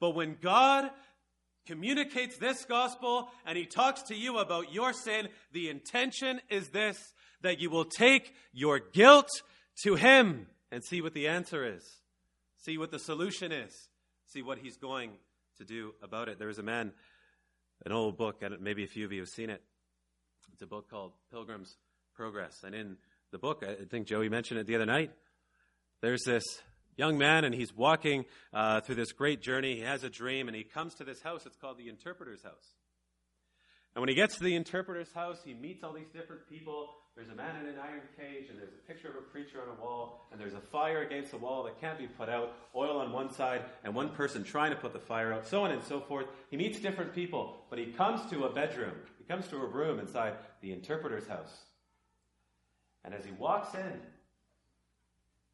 But 0.00 0.10
when 0.10 0.36
God 0.40 0.90
communicates 1.66 2.36
this 2.38 2.64
gospel 2.64 3.28
and 3.46 3.56
he 3.56 3.66
talks 3.66 4.02
to 4.04 4.14
you 4.14 4.38
about 4.38 4.72
your 4.72 4.92
sin, 4.92 5.28
the 5.52 5.68
intention 5.68 6.40
is 6.50 6.68
this 6.68 7.14
that 7.42 7.60
you 7.60 7.70
will 7.70 7.84
take 7.84 8.34
your 8.52 8.78
guilt 8.78 9.28
to 9.82 9.94
him 9.94 10.46
and 10.70 10.82
see 10.82 11.00
what 11.00 11.14
the 11.14 11.28
answer 11.28 11.64
is, 11.64 11.82
see 12.56 12.78
what 12.78 12.90
the 12.90 12.98
solution 12.98 13.52
is, 13.52 13.88
see 14.26 14.42
what 14.42 14.58
he's 14.58 14.76
going 14.76 15.10
to 15.58 15.64
do 15.64 15.94
about 16.02 16.28
it. 16.28 16.38
There 16.38 16.48
is 16.48 16.58
a 16.58 16.62
man, 16.62 16.92
an 17.84 17.92
old 17.92 18.16
book, 18.16 18.42
and 18.42 18.60
maybe 18.60 18.84
a 18.84 18.88
few 18.88 19.04
of 19.04 19.12
you 19.12 19.20
have 19.20 19.28
seen 19.28 19.50
it. 19.50 19.62
It's 20.52 20.62
a 20.62 20.66
book 20.66 20.90
called 20.90 21.12
Pilgrim's 21.30 21.76
Progress. 22.14 22.62
And 22.64 22.74
in 22.74 22.96
the 23.30 23.38
book, 23.38 23.64
I 23.66 23.84
think 23.84 24.06
Joey 24.06 24.28
mentioned 24.28 24.60
it 24.60 24.66
the 24.66 24.76
other 24.76 24.86
night, 24.86 25.10
there's 26.00 26.22
this 26.24 26.44
young 26.96 27.18
man, 27.18 27.44
and 27.44 27.54
he's 27.54 27.74
walking 27.74 28.24
uh, 28.52 28.80
through 28.80 28.96
this 28.96 29.12
great 29.12 29.40
journey. 29.40 29.76
He 29.76 29.82
has 29.82 30.04
a 30.04 30.10
dream, 30.10 30.48
and 30.48 30.56
he 30.56 30.64
comes 30.64 30.94
to 30.96 31.04
this 31.04 31.20
house. 31.20 31.46
It's 31.46 31.56
called 31.56 31.78
the 31.78 31.88
Interpreter's 31.88 32.42
House. 32.42 32.74
And 33.94 34.02
when 34.02 34.08
he 34.08 34.16
gets 34.16 34.36
to 34.38 34.44
the 34.44 34.56
interpreter's 34.56 35.12
house, 35.12 35.38
he 35.44 35.54
meets 35.54 35.84
all 35.84 35.92
these 35.92 36.08
different 36.12 36.48
people. 36.48 36.90
There's 37.14 37.28
a 37.28 37.34
man 37.34 37.54
in 37.60 37.66
an 37.68 37.76
iron 37.80 38.00
cage, 38.18 38.50
and 38.50 38.58
there's 38.58 38.72
a 38.72 38.92
picture 38.92 39.08
of 39.08 39.14
a 39.14 39.20
preacher 39.20 39.62
on 39.62 39.68
a 39.68 39.80
wall, 39.80 40.26
and 40.32 40.40
there's 40.40 40.54
a 40.54 40.60
fire 40.60 41.02
against 41.02 41.30
the 41.30 41.36
wall 41.36 41.62
that 41.62 41.80
can't 41.80 41.96
be 41.96 42.08
put 42.08 42.28
out, 42.28 42.54
oil 42.74 42.98
on 42.98 43.12
one 43.12 43.32
side, 43.32 43.62
and 43.84 43.94
one 43.94 44.08
person 44.08 44.42
trying 44.42 44.70
to 44.70 44.76
put 44.76 44.92
the 44.92 44.98
fire 44.98 45.32
out, 45.32 45.46
so 45.46 45.62
on 45.62 45.70
and 45.70 45.82
so 45.84 46.00
forth. 46.00 46.26
He 46.50 46.56
meets 46.56 46.80
different 46.80 47.14
people, 47.14 47.58
but 47.70 47.78
he 47.78 47.86
comes 47.86 48.28
to 48.32 48.46
a 48.46 48.52
bedroom. 48.52 48.94
He 49.16 49.24
comes 49.24 49.46
to 49.48 49.58
a 49.58 49.66
room 49.66 50.00
inside 50.00 50.34
the 50.60 50.72
interpreter's 50.72 51.28
house. 51.28 51.56
And 53.04 53.14
as 53.14 53.24
he 53.24 53.30
walks 53.30 53.74
in, 53.74 54.00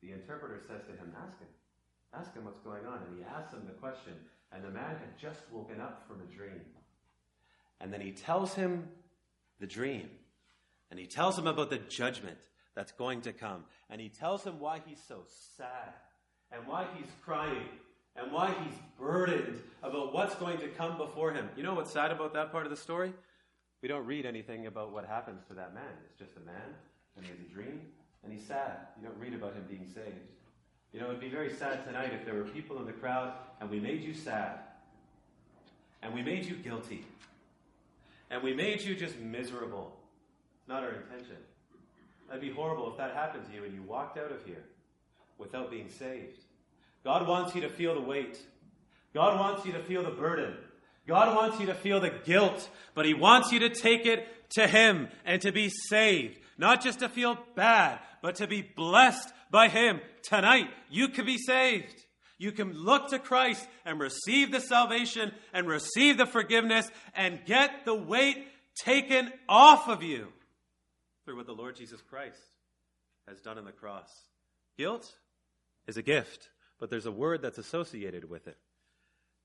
the 0.02 0.12
interpreter 0.12 0.61
says 0.66 0.83
to 0.87 0.92
him, 0.92 1.12
Ask 1.16 1.38
him. 1.38 1.49
Ask 2.12 2.35
him 2.35 2.45
what's 2.45 2.61
going 2.61 2.87
on. 2.87 3.00
And 3.07 3.19
he 3.19 3.25
asks 3.25 3.54
him 3.54 3.62
the 3.66 3.75
question. 3.75 4.14
And 4.52 4.64
the 4.64 4.71
man 4.71 4.97
had 4.99 5.16
just 5.19 5.40
woken 5.52 5.80
up 5.80 6.04
from 6.09 6.21
a 6.21 6.35
dream. 6.35 6.61
And 7.80 7.92
then 7.92 8.00
he 8.00 8.11
tells 8.12 8.54
him 8.54 8.88
the 9.61 9.66
dream. 9.66 10.11
And 10.90 10.99
he 10.99 11.07
tells 11.07 11.38
him 11.38 11.47
about 11.47 11.71
the 11.71 11.78
judgment 11.78 12.38
that's 12.75 12.92
going 12.92 13.21
to 13.23 13.33
come. 13.33 13.64
And 13.88 14.00
he 14.00 14.09
tells 14.09 14.45
him 14.45 14.59
why 14.59 14.80
he's 14.85 15.00
so 15.07 15.23
sad 15.57 15.95
and 16.50 16.66
why 16.66 16.87
he's 16.97 17.11
crying 17.25 17.69
and 18.16 18.33
why 18.33 18.52
he's 18.64 18.75
burdened 18.99 19.61
about 19.83 20.12
what's 20.12 20.35
going 20.35 20.59
to 20.59 20.69
come 20.69 20.97
before 20.97 21.33
him. 21.33 21.49
You 21.57 21.62
know 21.62 21.75
what's 21.75 21.92
sad 21.92 22.11
about 22.11 22.35
that 22.35 22.50
part 22.50 22.66
of 22.66 22.71
the 22.71 22.76
story? 22.76 23.12
We 23.83 23.88
don't 23.88 24.04
read 24.04 24.26
anything 24.26 24.66
about 24.66 24.92
what 24.92 25.07
happens 25.07 25.42
to 25.49 25.54
that 25.54 25.75
man. 25.75 25.85
It's 26.04 26.19
just 26.19 26.37
a 26.37 26.40
man, 26.40 26.75
and 27.16 27.25
he 27.25 27.30
has 27.30 27.40
a 27.40 27.54
dream, 27.54 27.80
and 28.23 28.33
he's 28.33 28.47
sad. 28.47 28.73
You 29.00 29.09
don't 29.09 29.19
read 29.19 29.35
about 29.35 29.55
him 29.55 29.65
being 29.69 29.87
saved. 29.95 30.17
You 30.93 31.00
know, 31.00 31.07
it 31.07 31.11
would 31.11 31.21
be 31.21 31.29
very 31.29 31.53
sad 31.53 31.85
tonight 31.85 32.12
if 32.12 32.25
there 32.25 32.35
were 32.35 32.45
people 32.45 32.79
in 32.79 32.87
the 32.87 32.93
crowd 32.93 33.33
and 33.61 33.71
we 33.71 33.79
made 33.79 34.03
you 34.03 34.15
sad, 34.15 34.59
and 36.03 36.15
we 36.15 36.23
made 36.23 36.47
you 36.47 36.57
guilty, 36.57 37.05
and 38.31 38.43
we 38.43 38.55
made 38.55 38.81
you 38.81 38.95
just 38.95 39.19
miserable. 39.19 39.97
It's 40.59 40.69
not 40.69 40.83
our 40.83 40.93
intention. 40.93 41.37
That'd 42.27 42.43
be 42.43 42.50
horrible 42.50 42.91
if 42.91 42.97
that 42.97 43.15
happened 43.15 43.45
to 43.49 43.55
you 43.55 43.65
and 43.65 43.75
you 43.75 43.83
walked 43.83 44.17
out 44.17 44.31
of 44.31 44.45
here 44.47 44.65
without 45.37 45.71
being 45.71 45.89
saved. 45.89 46.39
God 47.05 47.27
wants 47.27 47.55
you 47.55 47.62
to 47.62 47.69
feel 47.69 47.95
the 47.95 48.00
weight. 48.00 48.39
God 49.12 49.39
wants 49.39 49.67
you 49.67 49.73
to 49.73 49.81
feel 49.81 50.05
the 50.05 50.11
burden. 50.11 50.55
God 51.09 51.35
wants 51.35 51.59
you 51.59 51.67
to 51.67 51.75
feel 51.75 51.99
the 51.99 52.12
guilt, 52.25 52.69
but 52.95 53.05
He 53.05 53.15
wants 53.15 53.50
you 53.50 53.61
to 53.61 53.69
take 53.69 54.07
it 54.07 54.27
to 54.50 54.69
Him 54.69 55.09
and 55.25 55.43
to 55.43 55.50
be 55.50 55.69
saved. 55.69 56.39
Not 56.61 56.83
just 56.83 56.99
to 56.99 57.09
feel 57.09 57.38
bad, 57.57 58.00
but 58.21 58.35
to 58.37 58.47
be 58.47 58.61
blessed 58.61 59.33
by 59.50 59.69
Him. 59.69 59.99
Tonight, 60.23 60.69
you 60.90 61.09
can 61.09 61.25
be 61.25 61.38
saved. 61.38 62.05
You 62.37 62.52
can 62.52 62.75
look 62.75 63.09
to 63.09 63.19
Christ 63.19 63.67
and 63.87 63.99
receive 63.99 64.52
the 64.52 64.61
salvation 64.61 65.33
and 65.55 65.67
receive 65.67 66.19
the 66.19 66.26
forgiveness 66.26 66.87
and 67.14 67.40
get 67.47 67.87
the 67.87 67.95
weight 67.95 68.47
taken 68.85 69.33
off 69.49 69.88
of 69.88 70.02
you 70.02 70.29
through 71.25 71.38
what 71.38 71.47
the 71.47 71.55
Lord 71.55 71.76
Jesus 71.76 72.02
Christ 72.02 72.37
has 73.26 73.40
done 73.40 73.57
on 73.57 73.64
the 73.64 73.73
cross. 73.73 74.11
Guilt 74.76 75.11
is 75.87 75.97
a 75.97 76.02
gift, 76.02 76.50
but 76.79 76.90
there's 76.90 77.07
a 77.07 77.12
word 77.12 77.40
that's 77.40 77.57
associated 77.57 78.29
with 78.29 78.47
it, 78.47 78.59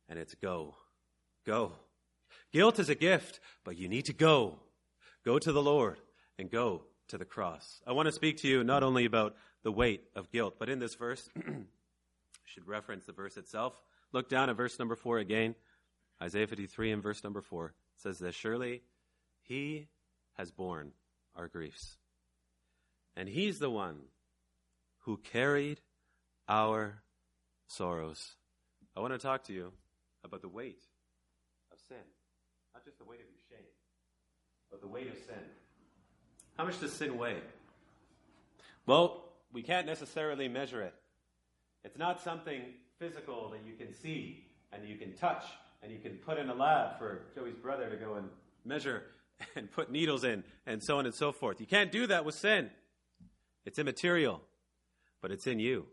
and 0.09 0.19
it's 0.19 0.35
go. 0.35 0.75
Go. 1.45 1.71
Guilt 2.51 2.77
is 2.77 2.89
a 2.89 2.95
gift, 2.95 3.39
but 3.63 3.77
you 3.77 3.87
need 3.87 4.03
to 4.05 4.13
go. 4.13 4.59
Go 5.23 5.39
to 5.39 5.53
the 5.53 5.63
Lord 5.63 5.97
and 6.37 6.51
go 6.51 6.83
to 7.09 7.17
the 7.17 7.25
cross. 7.25 7.81
I 7.85 7.91
want 7.93 8.07
to 8.07 8.11
speak 8.11 8.37
to 8.37 8.47
you 8.47 8.63
not 8.63 8.83
only 8.83 9.05
about 9.05 9.35
the 9.63 9.71
weight 9.71 10.03
of 10.15 10.31
guilt, 10.31 10.55
but 10.59 10.69
in 10.69 10.79
this 10.79 10.95
verse, 10.95 11.29
should 12.45 12.67
reference 12.67 13.05
the 13.05 13.11
verse 13.11 13.37
itself. 13.37 13.73
Look 14.11 14.29
down 14.29 14.49
at 14.49 14.55
verse 14.55 14.79
number 14.79 14.95
4 14.95 15.19
again. 15.19 15.55
Isaiah 16.21 16.47
53 16.47 16.91
and 16.91 17.03
verse 17.03 17.23
number 17.23 17.41
4 17.41 17.73
says 17.97 18.19
this 18.19 18.35
Surely 18.35 18.81
he 19.41 19.87
has 20.37 20.51
borne 20.51 20.91
our 21.35 21.47
griefs. 21.47 21.97
And 23.15 23.29
he's 23.29 23.59
the 23.59 23.69
one 23.69 23.97
who 24.99 25.17
carried 25.17 25.81
our 26.47 27.01
sorrows. 27.67 28.35
I 28.95 28.99
want 28.99 29.13
to 29.13 29.19
talk 29.19 29.43
to 29.45 29.53
you 29.53 29.71
about 30.23 30.41
the 30.41 30.49
weight 30.49 30.81
of 31.71 31.79
sin. 31.87 31.97
Not 32.73 32.83
just 32.83 32.97
the 32.97 33.05
weight 33.05 33.19
of 33.19 33.27
your 33.27 33.41
shame, 33.49 33.67
but 34.71 34.81
the 34.81 34.87
weight 34.87 35.07
of 35.07 35.17
sin. 35.25 35.43
How 36.57 36.65
much 36.65 36.79
does 36.79 36.93
sin 36.93 37.17
weigh? 37.17 37.41
Well, 38.85 39.25
we 39.51 39.61
can't 39.61 39.85
necessarily 39.85 40.47
measure 40.47 40.81
it. 40.81 40.93
It's 41.83 41.97
not 41.97 42.21
something 42.21 42.61
physical 42.99 43.49
that 43.51 43.61
you 43.65 43.73
can 43.73 43.93
see 43.93 44.45
and 44.71 44.87
you 44.87 44.95
can 44.97 45.13
touch 45.13 45.43
and 45.83 45.91
you 45.91 45.99
can 45.99 46.13
put 46.17 46.37
in 46.37 46.49
a 46.49 46.53
lab 46.53 46.97
for 46.97 47.23
Joey's 47.35 47.55
brother 47.55 47.89
to 47.89 47.95
go 47.95 48.15
and 48.15 48.29
measure 48.63 49.03
and 49.55 49.69
put 49.69 49.91
needles 49.91 50.23
in 50.23 50.43
and 50.65 50.81
so 50.83 50.97
on 50.97 51.05
and 51.05 51.13
so 51.13 51.31
forth. 51.31 51.59
You 51.59 51.67
can't 51.67 51.91
do 51.91 52.07
that 52.07 52.25
with 52.25 52.35
sin. 52.35 52.69
It's 53.65 53.79
immaterial, 53.79 54.41
but 55.21 55.31
it's 55.31 55.47
in 55.47 55.59
you. 55.59 55.85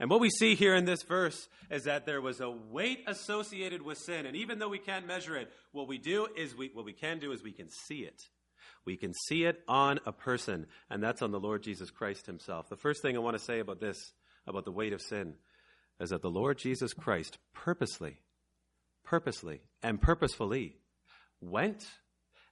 And 0.00 0.08
what 0.08 0.20
we 0.20 0.30
see 0.30 0.54
here 0.54 0.76
in 0.76 0.84
this 0.84 1.02
verse 1.02 1.48
is 1.70 1.84
that 1.84 2.06
there 2.06 2.20
was 2.20 2.40
a 2.40 2.48
weight 2.50 3.00
associated 3.08 3.82
with 3.82 3.98
sin. 3.98 4.26
And 4.26 4.36
even 4.36 4.60
though 4.60 4.68
we 4.68 4.78
can't 4.78 5.06
measure 5.06 5.36
it, 5.36 5.50
what 5.72 5.88
we 5.88 5.98
do 5.98 6.28
is 6.36 6.56
we, 6.56 6.70
what 6.72 6.84
we 6.84 6.92
can 6.92 7.18
do 7.18 7.32
is 7.32 7.42
we 7.42 7.52
can 7.52 7.68
see 7.68 7.98
it. 7.98 8.22
We 8.84 8.96
can 8.96 9.12
see 9.26 9.44
it 9.44 9.60
on 9.68 10.00
a 10.06 10.12
person, 10.12 10.66
and 10.90 11.02
that's 11.02 11.22
on 11.22 11.30
the 11.30 11.40
Lord 11.40 11.62
Jesus 11.62 11.90
Christ 11.90 12.26
himself. 12.26 12.68
The 12.68 12.76
first 12.76 13.02
thing 13.02 13.16
I 13.16 13.20
want 13.20 13.36
to 13.38 13.44
say 13.44 13.60
about 13.60 13.80
this 13.80 14.12
about 14.46 14.64
the 14.64 14.72
weight 14.72 14.92
of 14.92 15.02
sin 15.02 15.34
is 16.00 16.10
that 16.10 16.22
the 16.22 16.30
Lord 16.30 16.58
Jesus 16.58 16.94
Christ 16.94 17.38
purposely, 17.52 18.18
purposely, 19.04 19.60
and 19.82 20.00
purposefully 20.00 20.76
went 21.40 21.86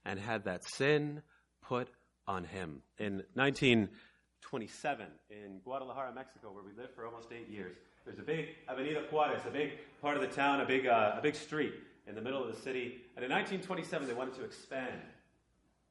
and 0.05 0.19
had 0.19 0.45
that 0.45 0.67
sin 0.67 1.21
put 1.61 1.89
on 2.27 2.43
him. 2.43 2.81
In 2.97 3.23
1927, 3.33 5.07
in 5.29 5.59
Guadalajara, 5.63 6.13
Mexico, 6.13 6.51
where 6.51 6.63
we 6.63 6.71
lived 6.79 6.93
for 6.93 7.05
almost 7.05 7.29
eight 7.31 7.49
years, 7.49 7.77
there's 8.05 8.19
a 8.19 8.23
big 8.23 8.47
Avenida 8.69 9.03
Juarez, 9.11 9.41
a 9.45 9.51
big 9.51 9.71
part 10.01 10.15
of 10.15 10.21
the 10.21 10.29
town, 10.29 10.61
a 10.61 10.65
big, 10.65 10.87
uh, 10.87 11.15
a 11.17 11.21
big 11.21 11.35
street 11.35 11.73
in 12.07 12.15
the 12.15 12.21
middle 12.21 12.41
of 12.41 12.53
the 12.53 12.61
city. 12.61 13.01
And 13.15 13.25
in 13.25 13.31
1927, 13.31 14.07
they 14.07 14.13
wanted 14.13 14.35
to 14.35 14.45
expand 14.45 15.01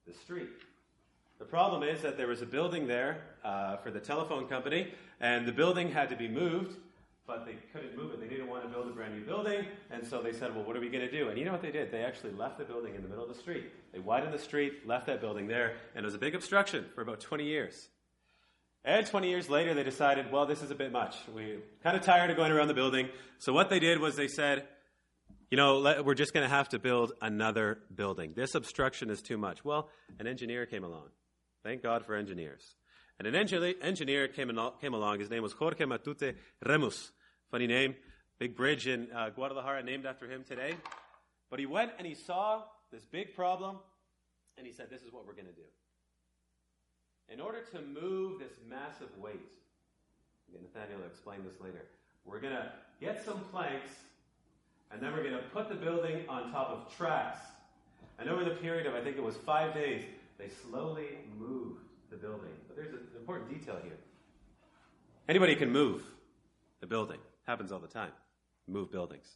the 0.07 0.15
street. 0.15 0.49
The 1.39 1.45
problem 1.45 1.83
is 1.83 2.01
that 2.03 2.17
there 2.17 2.29
was 2.29 2.41
a 2.41 2.47
building 2.47 2.87
there 2.87 3.23
uh, 3.45 3.77
for 3.79 3.91
the 3.91 4.01
telephone 4.01 4.47
company, 4.47 4.93
and 5.21 5.47
the 5.47 5.53
building 5.53 5.91
had 5.91 6.09
to 6.11 6.17
be 6.17 6.29
moved, 6.29 6.77
but 7.27 7.45
they 7.45 7.57
couldn't 7.73 7.97
move 7.97 8.13
it. 8.13 8.21
They 8.21 8.29
didn't 8.29 8.47
want 8.47 8.63
to 8.63 8.69
build 8.69 8.87
a 8.87 8.91
brand 8.91 9.15
new 9.15 9.25
building, 9.25 9.67
and 9.91 10.07
so 10.07 10.23
they 10.23 10.33
said, 10.33 10.55
Well, 10.55 10.65
what 10.65 10.77
are 10.77 10.81
we 10.81 10.89
going 10.89 11.05
to 11.05 11.11
do? 11.11 11.29
And 11.29 11.39
you 11.39 11.45
know 11.45 11.53
what 11.53 11.61
they 11.61 11.73
did? 11.73 11.91
They 11.91 12.05
actually 12.05 12.33
left 12.33 12.59
the 12.59 12.65
building 12.65 12.95
in 12.95 13.03
the 13.03 13.09
middle 13.09 13.25
of 13.25 13.35
the 13.35 13.41
street. 13.41 13.65
They 13.93 13.99
widened 13.99 14.33
the 14.33 14.39
street, 14.39 14.87
left 14.87 15.07
that 15.07 15.21
building 15.21 15.49
there, 15.49 15.75
and 15.95 16.05
it 16.05 16.07
was 16.07 16.15
a 16.15 16.19
big 16.19 16.37
obstruction 16.37 16.87
for 16.95 17.03
about 17.03 17.21
20 17.21 17.45
years. 17.45 17.89
And 18.85 19.05
20 19.05 19.29
years 19.29 19.51
later, 19.51 19.75
they 19.75 19.83
decided, 19.83 20.31
Well, 20.31 20.47
this 20.47 20.63
is 20.63 20.71
a 20.71 20.77
bit 20.77 20.93
much. 20.93 21.17
We're 21.35 21.59
kind 21.83 21.97
of 21.97 22.03
tired 22.05 22.31
of 22.31 22.37
going 22.37 22.53
around 22.53 22.69
the 22.69 22.75
building. 22.75 23.09
So 23.41 23.53
what 23.53 23.71
they 23.71 23.81
did 23.81 23.99
was 23.99 24.15
they 24.15 24.29
said, 24.29 24.69
you 25.51 25.57
know, 25.57 26.03
we're 26.05 26.15
just 26.15 26.33
going 26.33 26.45
to 26.45 26.55
have 26.55 26.69
to 26.71 26.79
build 26.79 27.13
another 27.21 27.79
building. 27.95 28.33
This 28.35 28.55
obstruction 28.55 29.11
is 29.11 29.23
too 29.23 29.39
much. 29.39 29.65
Well, 29.65 29.89
an 30.19 30.27
engineer 30.27 30.67
came 30.67 30.85
along. 30.85 31.09
Thank 31.63 31.83
God 31.83 32.05
for 32.05 32.15
engineers. 32.15 32.77
And 33.19 33.27
an 33.27 33.35
engineer 33.35 34.29
came, 34.29 34.51
along. 34.51 35.21
His 35.21 35.31
name 35.31 35.43
was 35.43 35.53
Jorge 35.53 35.85
Matute 35.85 36.35
Remus. 36.65 37.13
Funny 37.51 37.67
name. 37.67 37.95
Big 38.39 38.55
bridge 38.55 38.87
in 38.87 39.09
uh, 39.15 39.31
Guadalajara 39.31 39.83
named 39.83 40.05
after 40.05 40.31
him 40.31 40.45
today. 40.47 40.75
But 41.49 41.59
he 41.59 41.67
went 41.67 41.93
and 41.99 42.07
he 42.07 42.15
saw 42.15 42.63
this 42.93 43.05
big 43.05 43.35
problem, 43.35 43.79
and 44.59 44.67
he 44.67 44.73
said, 44.73 44.91
This 44.91 45.03
is 45.03 45.13
what 45.13 45.27
we're 45.27 45.35
going 45.35 45.47
to 45.47 45.53
do. 45.53 45.67
In 47.29 47.41
order 47.41 47.63
to 47.73 47.81
move 47.81 48.39
this 48.39 48.53
massive 48.69 49.09
weight, 49.19 49.41
again, 50.49 50.63
Nathaniel 50.63 51.01
will 51.01 51.07
explain 51.07 51.39
this 51.45 51.61
later, 51.61 51.87
we're 52.25 52.41
going 52.41 52.55
to 52.55 52.71
get 53.01 53.25
some 53.25 53.41
planks, 53.51 53.91
and 54.91 55.03
then 55.03 55.13
we're 55.13 55.23
going 55.23 55.35
to 55.35 55.49
put 55.53 55.69
the 55.69 55.75
building 55.75 56.25
on 56.29 56.51
top 56.53 56.71
of 56.71 56.97
tracks. 56.97 57.39
And 58.19 58.29
over 58.31 58.45
the 58.45 58.53
period 58.53 58.87
of, 58.87 58.95
I 58.95 59.03
think 59.03 59.17
it 59.17 59.23
was 59.23 59.37
five 59.37 59.75
days, 59.75 60.03
they 60.39 60.49
slowly 60.49 61.19
moved 61.39 61.81
the 62.11 62.17
building. 62.17 62.53
But 62.67 62.77
there's 62.77 62.93
an 62.93 63.01
important 63.19 63.51
detail 63.51 63.79
here. 63.83 63.99
Anybody 65.29 65.57
can 65.57 65.71
move 65.71 66.03
the 66.81 66.87
building. 66.87 67.19
Happens 67.47 67.73
all 67.73 67.79
the 67.79 67.89
time. 67.89 68.13
Move 68.69 68.91
buildings. 68.91 69.27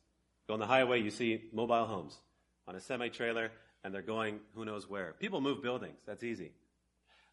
Go 0.46 0.54
on 0.54 0.60
the 0.60 0.66
highway, 0.66 1.00
you 1.00 1.10
see 1.10 1.44
mobile 1.52 1.84
homes 1.84 2.18
on 2.66 2.74
a 2.74 2.80
semi 2.80 3.08
trailer, 3.08 3.50
and 3.84 3.94
they're 3.94 4.02
going 4.02 4.40
who 4.54 4.64
knows 4.64 4.88
where. 4.88 5.14
People 5.18 5.40
move 5.40 5.62
buildings. 5.62 5.98
That's 6.06 6.24
easy. 6.24 6.52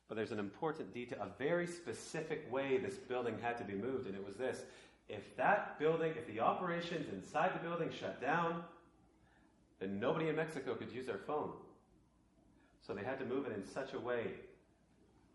But 0.08 0.16
there's 0.16 0.32
an 0.32 0.40
important 0.40 0.94
detail, 0.94 1.20
a 1.22 1.38
very 1.38 1.68
specific 1.68 2.52
way 2.52 2.78
this 2.78 2.96
building 2.96 3.38
had 3.42 3.58
to 3.58 3.64
be 3.64 3.74
moved, 3.74 4.08
and 4.08 4.16
it 4.16 4.26
was 4.26 4.36
this. 4.36 4.64
If 5.10 5.36
that 5.38 5.80
building, 5.80 6.14
if 6.18 6.28
the 6.28 6.42
operations 6.42 7.08
inside 7.14 7.54
the 7.54 7.60
building 7.60 7.90
shut 7.98 8.22
down, 8.22 8.64
then 9.80 10.00
nobody 10.00 10.28
in 10.28 10.36
Mexico 10.36 10.76
could 10.76 10.92
use 10.92 11.06
their 11.06 11.20
phone. 11.20 11.52
So 12.86 12.94
they 12.94 13.04
had 13.04 13.20
to 13.20 13.26
move 13.26 13.46
it 13.46 13.54
in 13.54 13.66
such 13.66 13.94
a 13.94 14.00
way 14.00 14.32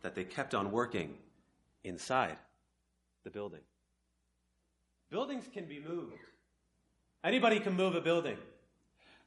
that 0.02 0.14
they 0.14 0.24
kept 0.24 0.54
on 0.54 0.70
working 0.70 1.14
inside 1.84 2.36
the 3.24 3.30
building. 3.30 3.60
Buildings 5.10 5.44
can 5.52 5.66
be 5.66 5.80
moved. 5.80 6.14
Anybody 7.24 7.60
can 7.60 7.74
move 7.74 7.94
a 7.94 8.00
building. 8.00 8.36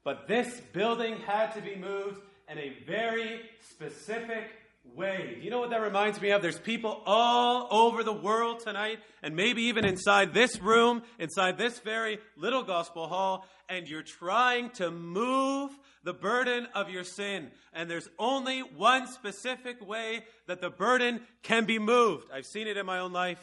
But 0.04 0.28
this 0.28 0.62
building 0.74 1.18
had 1.22 1.54
to 1.54 1.62
be 1.62 1.76
moved 1.76 2.22
in 2.50 2.58
a 2.58 2.78
very 2.86 3.42
specific 3.62 4.50
way. 4.94 5.36
Do 5.38 5.44
you 5.44 5.50
know 5.50 5.60
what 5.60 5.72
that 5.72 5.82
reminds 5.82 6.22
me 6.22 6.32
of? 6.32 6.42
There's 6.42 6.60
people 6.60 7.02
all 7.06 7.68
over 7.72 8.04
the 8.04 8.14
world 8.14 8.60
tonight, 8.60 9.00
and 9.24 9.36
maybe 9.36 9.64
even 9.64 9.86
inside 9.86 10.34
this 10.34 10.60
room, 10.62 11.04
inside 11.20 11.58
this 11.58 11.80
very 11.80 12.20
little 12.38 12.64
gospel 12.64 13.08
hall, 13.08 13.46
and 13.68 13.88
you're 13.88 14.04
trying 14.04 14.70
to 14.72 14.92
move 14.92 15.72
the 16.04 16.14
burden 16.14 16.68
of 16.76 16.90
your 16.90 17.04
sin. 17.04 17.52
And 17.74 17.90
there's 17.90 18.08
only 18.20 18.60
one 18.60 19.08
specific 19.08 19.86
way 19.86 20.24
that 20.48 20.62
the 20.62 20.70
burden 20.70 21.22
can 21.42 21.66
be 21.66 21.80
moved. 21.80 22.28
I've 22.34 22.46
seen 22.46 22.68
it 22.68 22.78
in 22.78 22.86
my 22.86 23.00
own 23.00 23.12
life. 23.12 23.40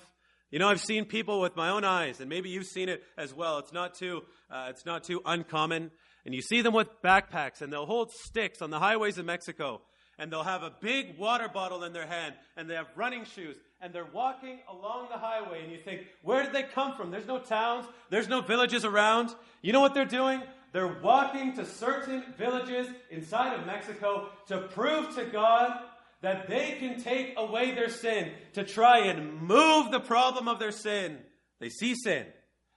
You 0.50 0.58
know, 0.58 0.68
I've 0.68 0.80
seen 0.80 1.06
people 1.06 1.40
with 1.40 1.56
my 1.56 1.70
own 1.70 1.82
eyes, 1.82 2.20
and 2.20 2.28
maybe 2.28 2.50
you've 2.50 2.66
seen 2.66 2.88
it 2.88 3.02
as 3.16 3.34
well. 3.34 3.58
It's 3.58 3.72
not 3.72 3.94
too, 3.94 4.22
uh, 4.50 4.66
it's 4.70 4.84
not 4.84 5.02
too 5.02 5.22
uncommon. 5.24 5.90
And 6.24 6.34
you 6.34 6.42
see 6.42 6.62
them 6.62 6.74
with 6.74 6.88
backpacks, 7.02 7.62
and 7.62 7.72
they'll 7.72 7.86
hold 7.86 8.12
sticks 8.12 8.62
on 8.62 8.70
the 8.70 8.78
highways 8.78 9.18
of 9.18 9.26
Mexico, 9.26 9.80
and 10.22 10.30
they'll 10.30 10.44
have 10.44 10.62
a 10.62 10.72
big 10.80 11.18
water 11.18 11.48
bottle 11.52 11.82
in 11.82 11.92
their 11.92 12.06
hand, 12.06 12.32
and 12.56 12.70
they 12.70 12.76
have 12.76 12.86
running 12.94 13.24
shoes, 13.24 13.56
and 13.80 13.92
they're 13.92 14.06
walking 14.14 14.60
along 14.68 15.08
the 15.10 15.18
highway, 15.18 15.64
and 15.64 15.72
you 15.72 15.78
think, 15.78 16.02
where 16.22 16.44
did 16.44 16.52
they 16.52 16.62
come 16.62 16.94
from? 16.94 17.10
There's 17.10 17.26
no 17.26 17.40
towns, 17.40 17.86
there's 18.08 18.28
no 18.28 18.40
villages 18.40 18.84
around. 18.84 19.34
You 19.62 19.72
know 19.72 19.80
what 19.80 19.94
they're 19.94 20.04
doing? 20.04 20.40
They're 20.72 21.00
walking 21.02 21.56
to 21.56 21.66
certain 21.66 22.22
villages 22.38 22.86
inside 23.10 23.58
of 23.58 23.66
Mexico 23.66 24.28
to 24.46 24.58
prove 24.58 25.12
to 25.16 25.24
God 25.24 25.76
that 26.20 26.48
they 26.48 26.76
can 26.78 27.02
take 27.02 27.34
away 27.36 27.74
their 27.74 27.90
sin, 27.90 28.30
to 28.52 28.62
try 28.62 29.06
and 29.06 29.42
move 29.42 29.90
the 29.90 29.98
problem 29.98 30.46
of 30.46 30.60
their 30.60 30.70
sin. 30.70 31.18
They 31.58 31.68
see 31.68 31.96
sin. 31.96 32.26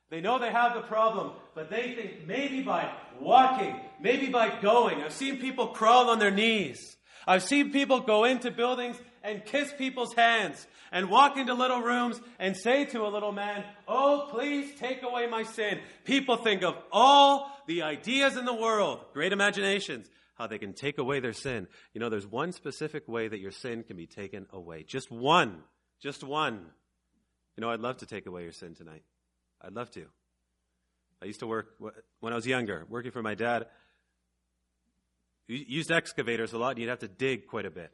They 0.10 0.20
know 0.20 0.40
they 0.40 0.52
have 0.52 0.74
the 0.74 0.82
problem, 0.82 1.34
but 1.54 1.70
they 1.70 1.94
think 1.94 2.25
maybe 2.25 2.64
by 2.64 2.92
walking, 3.22 3.80
maybe 4.02 4.30
by 4.30 4.60
going. 4.62 5.04
I've 5.04 5.14
seen 5.14 5.38
people 5.38 5.68
crawl 5.68 6.10
on 6.10 6.18
their 6.18 6.32
knees. 6.32 6.96
I've 7.27 7.44
seen 7.44 7.72
people 7.72 8.01
go 8.01 8.24
into 8.24 8.51
buildings 8.51 8.98
and 9.24 9.44
kiss 9.44 9.74
people's 9.77 10.13
hands 10.13 10.65
and 10.91 11.10
walk 11.10 11.38
into 11.38 11.53
little 11.53 11.82
rooms 11.82 12.22
and 12.39 12.55
say 12.55 12.86
to 12.86 13.05
a 13.05 13.10
little 13.10 13.32
man, 13.32 13.63
Oh, 13.88 14.27
please 14.32 14.77
take 14.79 15.03
away 15.03 15.27
my 15.27 15.44
sin. 15.44 15.79
People 16.03 16.38
think 16.38 16.63
of 16.63 16.75
all 16.91 17.51
the 17.67 17.84
ideas 17.84 18.38
in 18.38 18.46
the 18.46 18.53
world, 18.53 19.03
great 19.13 19.34
imaginations, 19.34 20.08
how 20.36 20.48
they 20.48 20.60
can 20.60 20.74
take 20.74 20.98
away 20.98 21.20
their 21.20 21.34
sin. 21.34 21.67
You 21.94 22.00
know, 22.00 22.10
there's 22.10 22.27
one 22.27 22.51
specific 22.51 23.08
way 23.08 23.27
that 23.27 23.39
your 23.39 23.51
sin 23.51 23.84
can 23.84 23.98
be 23.98 24.08
taken 24.08 24.46
away. 24.51 24.84
Just 24.84 25.12
one. 25.12 25.63
Just 26.01 26.24
one. 26.24 26.65
You 27.58 27.62
know, 27.62 27.70
I'd 27.70 27.79
love 27.79 27.98
to 27.98 28.05
take 28.05 28.25
away 28.25 28.44
your 28.44 28.51
sin 28.51 28.75
tonight. 28.75 29.03
I'd 29.62 29.74
love 29.74 29.89
to. 29.91 30.05
I 31.22 31.25
used 31.25 31.39
to 31.39 31.48
work 31.48 31.70
when 32.20 32.34
I 32.34 32.36
was 32.36 32.46
younger, 32.46 32.86
working 32.89 33.12
for 33.12 33.24
my 33.24 33.34
dad. 33.34 33.65
You 35.48 35.64
used 35.68 35.92
excavators 35.92 36.54
a 36.54 36.58
lot, 36.58 36.72
and 36.72 36.80
you'd 36.80 36.90
have 36.90 37.00
to 37.00 37.08
dig 37.08 37.48
quite 37.48 37.66
a 37.66 37.72
bit. 37.72 37.92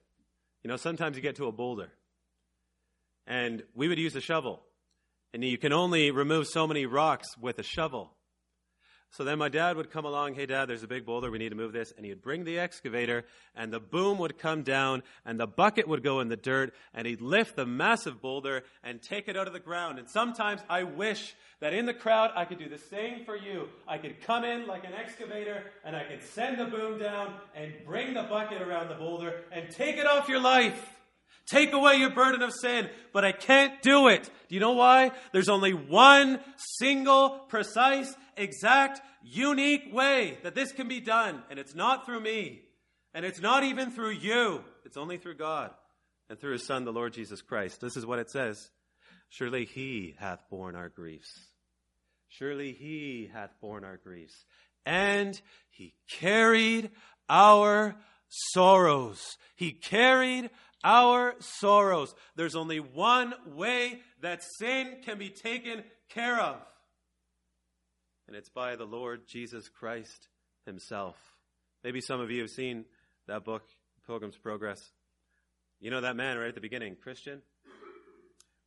You 0.63 0.70
know, 0.70 0.77
sometimes 0.77 1.15
you 1.15 1.22
get 1.22 1.36
to 1.38 1.48
a 1.48 1.51
boulder, 1.51 1.91
and 3.27 3.63
we 3.74 3.88
would 3.88 3.98
use 3.98 4.15
a 4.15 4.22
shovel, 4.22 4.62
and 5.34 5.43
you 5.43 5.58
can 5.58 5.74
only 5.74 6.12
remove 6.12 6.48
so 6.48 6.67
many 6.67 6.86
rocks 6.86 7.38
with 7.38 7.60
a 7.60 7.63
shovel. 7.63 8.13
So 9.13 9.26
then 9.26 9.39
my 9.39 9.50
dad 9.50 9.76
would 9.76 9.91
come 9.91 10.06
along, 10.06 10.36
hey 10.36 10.45
dad, 10.45 10.69
there's 10.69 10.84
a 10.84 10.88
big 10.88 11.06
boulder, 11.06 11.30
we 11.30 11.38
need 11.38 11.50
to 11.50 11.56
move 11.56 11.74
this. 11.74 11.93
And 11.97 12.06
he'd 12.06 12.21
bring 12.21 12.45
the 12.45 12.60
excavator, 12.60 13.26
and 13.58 13.71
the 13.71 13.80
boom 13.82 14.17
would 14.19 14.38
come 14.38 14.63
down, 14.63 15.04
and 15.26 15.38
the 15.38 15.47
bucket 15.47 15.86
would 15.86 16.02
go 16.02 16.21
in 16.21 16.30
the 16.30 16.38
dirt, 16.38 16.74
and 16.93 17.06
he'd 17.06 17.19
lift 17.19 17.58
the 17.58 17.65
massive 17.65 18.21
boulder 18.21 18.63
and 18.86 19.02
take 19.02 19.28
it 19.28 19.36
out 19.36 19.47
of 19.47 19.54
the 19.54 19.60
ground. 19.60 20.00
And 20.00 20.10
sometimes 20.10 20.62
I 20.69 20.84
wish 20.84 21.36
that 21.60 21.74
in 21.74 21.86
the 21.86 21.93
crowd 21.93 22.32
I 22.38 22.45
could 22.45 22.58
do 22.58 22.69
the 22.69 22.78
same 22.78 23.26
for 23.26 23.36
you. 23.36 23.67
I 23.86 23.97
could 23.97 24.21
come 24.21 24.45
in 24.45 24.65
like 24.65 24.86
an 24.86 24.93
excavator, 24.93 25.65
and 25.84 25.93
I 25.93 26.06
could 26.06 26.24
send 26.24 26.58
the 26.58 26.65
boom 26.65 26.97
down 26.97 27.34
and 27.54 27.74
bring 27.86 28.13
the 28.13 28.24
bucket 28.24 28.62
around 28.62 28.88
the 28.88 28.95
boulder 28.95 29.41
and 29.52 29.69
take 29.69 29.97
it 29.97 30.08
off 30.08 30.30
your 30.30 30.41
life. 30.41 30.97
Take 31.47 31.74
away 31.74 31.95
your 31.95 32.12
burden 32.12 32.43
of 32.43 32.54
sin, 32.54 32.89
but 33.12 33.26
I 33.26 33.34
can't 33.34 33.82
do 33.82 34.08
it. 34.08 34.30
Do 34.47 34.56
you 34.56 34.62
know 34.62 34.71
why? 34.71 35.12
There's 35.34 35.50
only 35.50 35.74
one 35.74 36.39
single, 36.80 37.30
precise, 37.50 38.15
exact, 38.38 39.02
unique 39.24 39.94
way 39.94 40.38
that 40.44 40.56
this 40.56 40.72
can 40.72 40.88
be 40.88 41.00
done, 41.00 41.44
and 41.50 41.60
it's 41.60 41.76
not 41.76 42.06
through 42.06 42.22
me, 42.22 42.62
and 43.13 43.26
it's 43.26 43.41
not 43.41 43.63
even 43.63 43.91
through 43.91 44.12
you. 44.12 44.63
It's 44.86 44.98
only 44.98 45.17
through 45.17 45.36
God 45.36 45.72
and 46.30 46.39
through 46.39 46.54
His 46.54 46.65
Son, 46.65 46.86
the 46.86 46.94
Lord 46.94 47.13
Jesus 47.13 47.41
Christ. 47.41 47.82
This 47.82 47.98
is 47.98 48.06
what 48.06 48.20
it 48.20 48.30
says 48.30 48.72
Surely 49.30 49.65
He 49.65 50.15
hath 50.17 50.44
borne 50.50 50.76
our 50.76 50.89
griefs. 50.89 51.32
Surely 52.28 52.74
He 52.74 53.30
hath 53.32 53.52
borne 53.62 53.84
our 53.84 53.98
griefs. 53.98 54.46
And 54.86 55.39
He 55.70 55.94
carried 56.20 56.91
our 57.30 57.96
sorrows. 58.30 59.38
He 59.56 59.72
carried 59.72 60.50
our 60.84 61.36
sorrows. 61.39 62.15
There's 62.36 62.56
only 62.56 62.80
one 62.80 63.34
way 63.46 64.00
that 64.22 64.41
sin 64.60 64.98
can 65.06 65.17
be 65.17 65.30
taken 65.30 65.84
care 66.10 66.39
of 66.39 66.58
and 68.32 68.38
it's 68.38 68.48
by 68.48 68.78
the 68.78 68.86
Lord 68.86 69.28
Jesus 69.28 69.67
Christ 69.67 70.30
himself. 70.65 71.17
Maybe 71.84 72.00
some 72.00 72.22
of 72.22 72.32
you 72.32 72.39
have 72.39 72.50
seen 72.50 72.86
that 73.28 73.44
book, 73.44 73.63
Pilgrim's 74.08 74.38
Progress. 74.38 74.82
You 75.82 75.91
know 75.91 76.00
that 76.00 76.15
man 76.15 76.38
right 76.38 76.48
at 76.48 76.56
the 76.56 76.62
beginning, 76.62 76.96
Christian? 76.96 77.41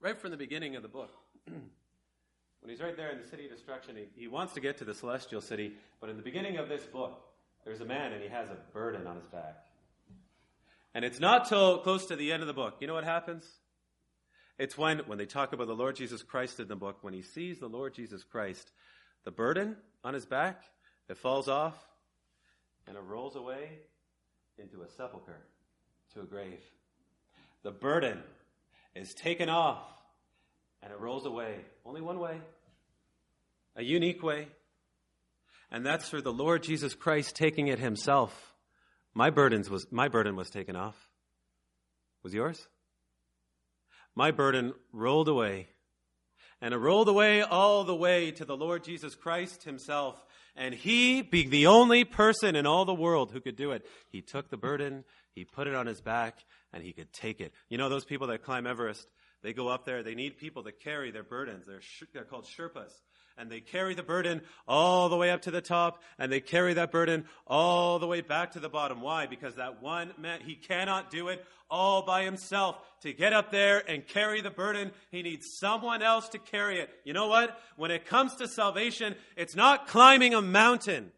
Right 0.03 0.21
from 0.21 0.33
the 0.33 0.37
beginning 0.37 0.77
of 0.77 0.83
the 0.83 0.89
book. 0.89 1.13
when 1.47 2.69
he's 2.69 2.83
right 2.83 2.95
there 2.95 3.11
in 3.11 3.23
the 3.23 3.27
city 3.27 3.47
of 3.47 3.53
destruction, 3.53 3.97
he, 3.97 4.21
he 4.21 4.29
wants 4.29 4.53
to 4.53 4.61
get 4.61 4.77
to 4.79 4.85
the 4.85 4.93
celestial 4.93 5.41
city, 5.41 5.73
but 5.99 6.11
in 6.11 6.19
the 6.19 6.23
beginning 6.23 6.59
of 6.59 6.69
this 6.69 6.85
book, 6.85 7.19
there's 7.65 7.81
a 7.81 7.87
man 7.87 8.13
and 8.13 8.23
he 8.23 8.29
has 8.29 8.51
a 8.51 8.59
burden 8.75 9.07
on 9.07 9.17
his 9.17 9.27
back. 9.29 9.65
And 10.95 11.07
it's 11.07 11.21
not 11.21 11.49
till 11.49 11.79
close 11.79 12.05
to 12.09 12.17
the 12.17 12.33
end 12.33 12.43
of 12.43 12.49
the 12.49 12.53
book. 12.53 12.75
You 12.81 12.87
know 12.87 12.95
what 12.95 13.05
happens? 13.05 13.51
It's 14.59 14.77
when, 14.77 14.99
when 15.07 15.17
they 15.17 15.27
talk 15.27 15.55
about 15.55 15.69
the 15.69 15.75
Lord 15.75 15.97
Jesus 15.97 16.23
Christ 16.23 16.61
in 16.61 16.69
the 16.69 16.77
book, 16.77 16.99
when 17.01 17.15
he 17.15 17.23
sees 17.23 17.59
the 17.59 17.67
Lord 17.67 17.95
Jesus 17.95 18.23
Christ, 18.23 18.71
the 19.25 19.31
burden 19.31 19.77
on 20.03 20.15
his 20.15 20.27
back, 20.27 20.63
it 21.09 21.17
falls 21.17 21.49
off 21.49 21.75
and 22.87 22.97
it 22.97 23.03
rolls 23.07 23.37
away 23.37 23.69
into 24.59 24.83
a 24.83 24.89
sepulchre, 24.89 25.43
to 26.13 26.21
a 26.21 26.25
grave. 26.25 26.61
The 27.63 27.71
burden 27.71 28.23
is 28.95 29.15
taken 29.15 29.49
off 29.49 29.83
and 30.83 30.93
it 30.93 31.01
rolls 31.01 31.27
away. 31.27 31.57
Only 31.85 32.01
one 32.01 32.19
way, 32.19 32.41
a 33.77 33.83
unique 33.83 34.23
way. 34.23 34.49
And 35.71 35.85
that's 35.85 36.09
through 36.09 36.23
the 36.23 36.33
Lord 36.33 36.63
Jesus 36.63 36.95
Christ 36.95 37.35
taking 37.35 37.69
it 37.69 37.79
himself. 37.79 38.55
My 39.15 39.31
burdens 39.31 39.71
was 39.71 39.87
my 39.91 40.09
burden 40.09 40.37
was 40.37 40.51
taken 40.51 40.77
off. 40.77 40.97
Was 42.23 42.35
yours? 42.35 42.69
My 44.15 44.31
burden 44.31 44.75
rolled 44.93 45.29
away 45.29 45.69
and 46.65 46.73
it 46.73 46.79
rolled 46.79 47.11
away 47.11 47.43
all 47.43 47.85
the 47.85 47.95
way 47.95 48.31
to 48.31 48.47
the 48.47 48.57
Lord 48.57 48.85
Jesus 48.85 49.15
Christ 49.15 49.65
himself. 49.65 50.25
And 50.57 50.75
he, 50.75 51.21
being 51.21 51.51
the 51.51 51.67
only 51.67 52.05
person 52.05 52.57
in 52.57 52.65
all 52.65 52.87
the 52.87 52.95
world 52.95 53.31
who 53.31 53.43
could 53.43 53.55
do 53.55 53.73
it, 53.73 53.85
he 54.09 54.23
took 54.23 54.49
the 54.49 54.57
burden, 54.57 55.05
he 55.35 55.45
put 55.45 55.67
it 55.67 55.75
on 55.75 55.85
his 55.85 56.01
back, 56.01 56.39
and 56.73 56.83
he 56.83 56.95
could 56.95 57.13
take 57.13 57.43
it. 57.43 57.53
You 57.69 57.77
know, 57.77 57.91
those 57.91 58.07
people 58.07 58.29
that 58.29 58.45
climb 58.45 58.67
Everest, 58.67 59.07
they 59.43 59.53
go 59.53 59.69
up 59.69 59.85
there, 59.85 60.03
they 60.03 60.15
need 60.15 60.39
people 60.39 60.63
to 60.63 60.73
carry 60.73 61.11
their 61.11 61.23
burdens. 61.23 61.67
They're, 61.67 61.83
they're 62.15 62.25
called 62.25 62.47
Sherpas 62.47 62.93
and 63.37 63.51
they 63.51 63.61
carry 63.61 63.95
the 63.95 64.03
burden 64.03 64.43
all 64.67 65.09
the 65.09 65.17
way 65.17 65.31
up 65.31 65.43
to 65.43 65.51
the 65.51 65.61
top, 65.61 66.03
and 66.19 66.31
they 66.31 66.41
carry 66.41 66.75
that 66.75 66.91
burden 66.91 67.25
all 67.47 67.99
the 67.99 68.07
way 68.07 68.21
back 68.21 68.53
to 68.53 68.61
the 68.61 68.69
bottom. 68.69 69.01
Why? 69.01 69.27
Because 69.27 69.57
that 69.57 69.83
one 69.83 70.13
man, 70.19 70.41
he 70.41 70.55
cannot 70.55 71.11
do 71.11 71.29
it 71.29 71.45
all 71.71 72.03
by 72.03 72.25
himself. 72.25 72.77
To 73.03 73.13
get 73.13 73.33
up 73.33 73.51
there 73.51 73.83
and 73.89 74.07
carry 74.07 74.41
the 74.41 74.51
burden, 74.51 74.93
he 75.11 75.23
needs 75.23 75.47
someone 75.59 76.03
else 76.03 76.29
to 76.31 76.39
carry 76.39 76.79
it. 76.79 76.91
You 77.05 77.13
know 77.13 77.29
what? 77.29 77.59
When 77.77 77.91
it 77.91 78.07
comes 78.07 78.35
to 78.37 78.49
salvation, 78.49 79.15
it's 79.37 79.57
not 79.57 79.89
climbing 79.89 80.35
a 80.35 80.41
mountain. 80.41 81.13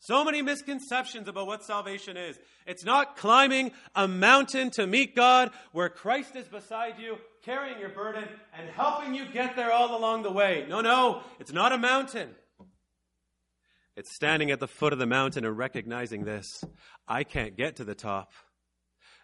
So 0.00 0.24
many 0.24 0.40
misconceptions 0.40 1.28
about 1.28 1.46
what 1.46 1.62
salvation 1.62 2.16
is. 2.16 2.38
It's 2.66 2.84
not 2.84 3.18
climbing 3.18 3.72
a 3.94 4.08
mountain 4.08 4.70
to 4.70 4.86
meet 4.86 5.14
God 5.14 5.50
where 5.72 5.90
Christ 5.90 6.36
is 6.36 6.48
beside 6.48 6.98
you, 6.98 7.18
carrying 7.44 7.78
your 7.78 7.88
burden 7.90 8.24
and 8.58 8.68
helping 8.70 9.14
you 9.14 9.26
get 9.26 9.56
there 9.56 9.72
all 9.72 9.96
along 9.96 10.22
the 10.22 10.30
way. 10.30 10.66
No, 10.68 10.80
no, 10.80 11.22
it's 11.38 11.52
not 11.52 11.72
a 11.72 11.78
mountain. 11.78 12.30
It's 13.96 14.14
standing 14.14 14.50
at 14.50 14.60
the 14.60 14.68
foot 14.68 14.92
of 14.92 14.98
the 14.98 15.06
mountain 15.06 15.44
and 15.44 15.56
recognizing 15.58 16.24
this. 16.24 16.64
I 17.06 17.24
can't 17.24 17.56
get 17.56 17.76
to 17.76 17.84
the 17.84 17.94
top. 17.94 18.32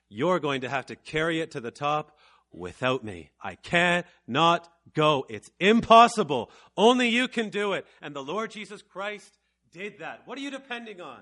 you're 0.08 0.38
going 0.38 0.60
to 0.60 0.68
have 0.68 0.86
to 0.86 0.96
carry 0.96 1.40
it 1.40 1.50
to 1.52 1.60
the 1.60 1.70
top 1.70 2.18
without 2.52 3.04
me. 3.04 3.30
I 3.42 3.56
cannot 3.56 4.68
go. 4.94 5.26
It's 5.28 5.50
impossible. 5.60 6.50
Only 6.76 7.08
you 7.08 7.28
can 7.28 7.48
do 7.50 7.72
it. 7.72 7.86
And 8.00 8.14
the 8.14 8.22
Lord 8.22 8.50
Jesus 8.50 8.82
Christ 8.82 9.38
did 9.72 9.98
that. 9.98 10.22
What 10.26 10.38
are 10.38 10.42
you 10.42 10.50
depending 10.50 11.00
on? 11.00 11.18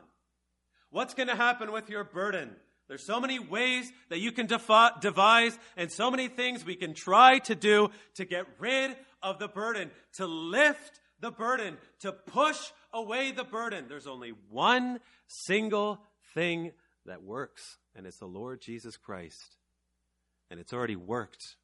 What's 0.90 1.14
going 1.14 1.28
to 1.28 1.36
happen 1.36 1.72
with 1.72 1.88
your 1.90 2.04
burden? 2.04 2.54
There's 2.88 3.06
so 3.06 3.20
many 3.20 3.38
ways 3.38 3.90
that 4.10 4.20
you 4.20 4.30
can 4.30 4.46
defi- 4.46 5.00
devise 5.00 5.58
and 5.76 5.90
so 5.90 6.10
many 6.10 6.28
things 6.28 6.64
we 6.64 6.76
can 6.76 6.92
try 6.94 7.38
to 7.40 7.54
do 7.54 7.90
to 8.16 8.24
get 8.24 8.46
rid 8.58 8.96
of 9.22 9.38
the 9.38 9.48
burden, 9.48 9.90
to 10.14 10.26
lift 10.26 11.00
the 11.20 11.30
burden, 11.30 11.78
to 12.00 12.12
push 12.12 12.58
away 12.92 13.32
the 13.32 13.44
burden. 13.44 13.86
There's 13.88 14.06
only 14.06 14.32
one 14.50 15.00
single 15.26 16.00
thing 16.34 16.72
that 17.06 17.22
works, 17.22 17.78
and 17.94 18.06
it's 18.06 18.18
the 18.18 18.26
Lord 18.26 18.60
Jesus 18.60 18.96
Christ. 18.96 19.56
And 20.50 20.60
it's 20.60 20.72
already 20.72 20.96
worked. 20.96 21.56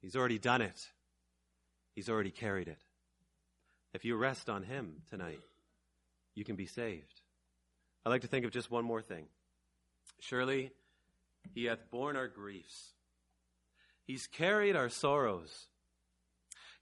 He's 0.00 0.14
already 0.14 0.38
done 0.38 0.62
it. 0.62 0.78
He's 1.96 2.08
already 2.08 2.30
carried 2.30 2.68
it. 2.68 2.78
If 3.92 4.04
you 4.04 4.14
rest 4.16 4.48
on 4.48 4.62
Him 4.62 5.02
tonight, 5.10 5.40
you 6.34 6.44
can 6.44 6.54
be 6.54 6.66
saved. 6.66 7.22
I'd 8.04 8.10
like 8.10 8.20
to 8.20 8.28
think 8.28 8.44
of 8.44 8.52
just 8.52 8.70
one 8.70 8.84
more 8.84 9.02
thing. 9.02 9.26
Surely 10.20 10.72
he 11.54 11.64
hath 11.64 11.90
borne 11.90 12.16
our 12.16 12.28
griefs. 12.28 12.92
He's 14.04 14.26
carried 14.26 14.76
our 14.76 14.88
sorrows. 14.88 15.66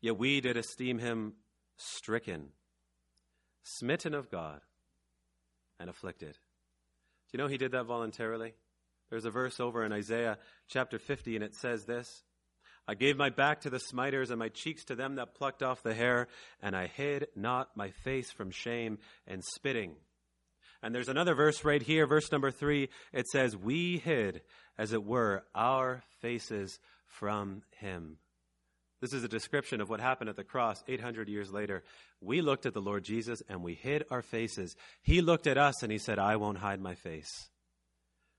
Yet 0.01 0.18
we 0.18 0.40
did 0.40 0.57
esteem 0.57 0.99
him 0.99 1.35
stricken, 1.77 2.49
smitten 3.62 4.14
of 4.14 4.31
God, 4.31 4.61
and 5.81 5.88
afflicted. 5.88 6.33
Do 6.33 6.38
you 7.33 7.38
know 7.38 7.49
he 7.49 7.57
did 7.57 7.73
that 7.73 7.87
voluntarily? 7.87 8.55
There's 9.11 9.25
a 9.25 9.31
verse 9.31 9.61
over 9.61 9.85
in 9.85 9.92
Isaiah 9.92 10.38
chapter 10.68 10.99
50, 10.99 11.37
and 11.37 11.44
it 11.44 11.55
says 11.55 11.85
this 11.85 12.23
I 12.87 12.94
gave 12.94 13.16
my 13.16 13.31
back 13.31 13.62
to 13.62 13.70
the 13.70 13.81
smiters 13.81 14.31
and 14.31 14.38
my 14.38 14.51
cheeks 14.51 14.85
to 14.85 14.94
them 14.94 15.14
that 15.14 15.35
plucked 15.35 15.62
off 15.62 15.83
the 15.83 15.94
hair, 15.94 16.29
and 16.61 16.77
I 16.77 16.87
hid 16.87 17.29
not 17.35 17.77
my 17.77 17.90
face 17.90 18.31
from 18.31 18.51
shame 18.51 18.99
and 19.27 19.42
spitting. 19.42 19.97
And 20.85 20.94
there's 20.94 21.09
another 21.09 21.35
verse 21.35 21.64
right 21.64 21.81
here, 21.81 22.07
verse 22.07 22.31
number 22.31 22.51
three. 22.51 22.90
It 23.11 23.27
says, 23.27 23.57
We 23.57 23.97
hid, 23.97 24.42
as 24.77 24.92
it 24.92 25.03
were, 25.03 25.42
our 25.55 26.03
faces 26.20 26.79
from 27.07 27.62
him. 27.79 28.18
This 29.01 29.14
is 29.14 29.25
a 29.25 29.29
description 29.29 29.81
of 29.81 29.88
what 29.88 30.01
happened 30.01 30.29
at 30.29 30.37
the 30.37 30.44
cross 30.44 30.85
800 30.87 31.31
years 31.31 31.51
later. 31.51 31.85
We 32.20 32.42
looked 32.42 32.66
at 32.66 32.75
the 32.75 32.83
Lord 32.83 33.03
Jesus 33.03 33.42
and 33.49 33.62
we 33.62 33.73
hid 33.73 34.05
our 34.11 34.20
faces. 34.20 34.77
He 35.01 35.23
looked 35.23 35.47
at 35.47 35.57
us 35.57 35.83
and 35.83 35.90
he 35.90 35.97
said, 35.97 36.18
I 36.18 36.37
won't 36.37 36.59
hide 36.59 36.83
my 36.83 36.94
face. 36.94 37.49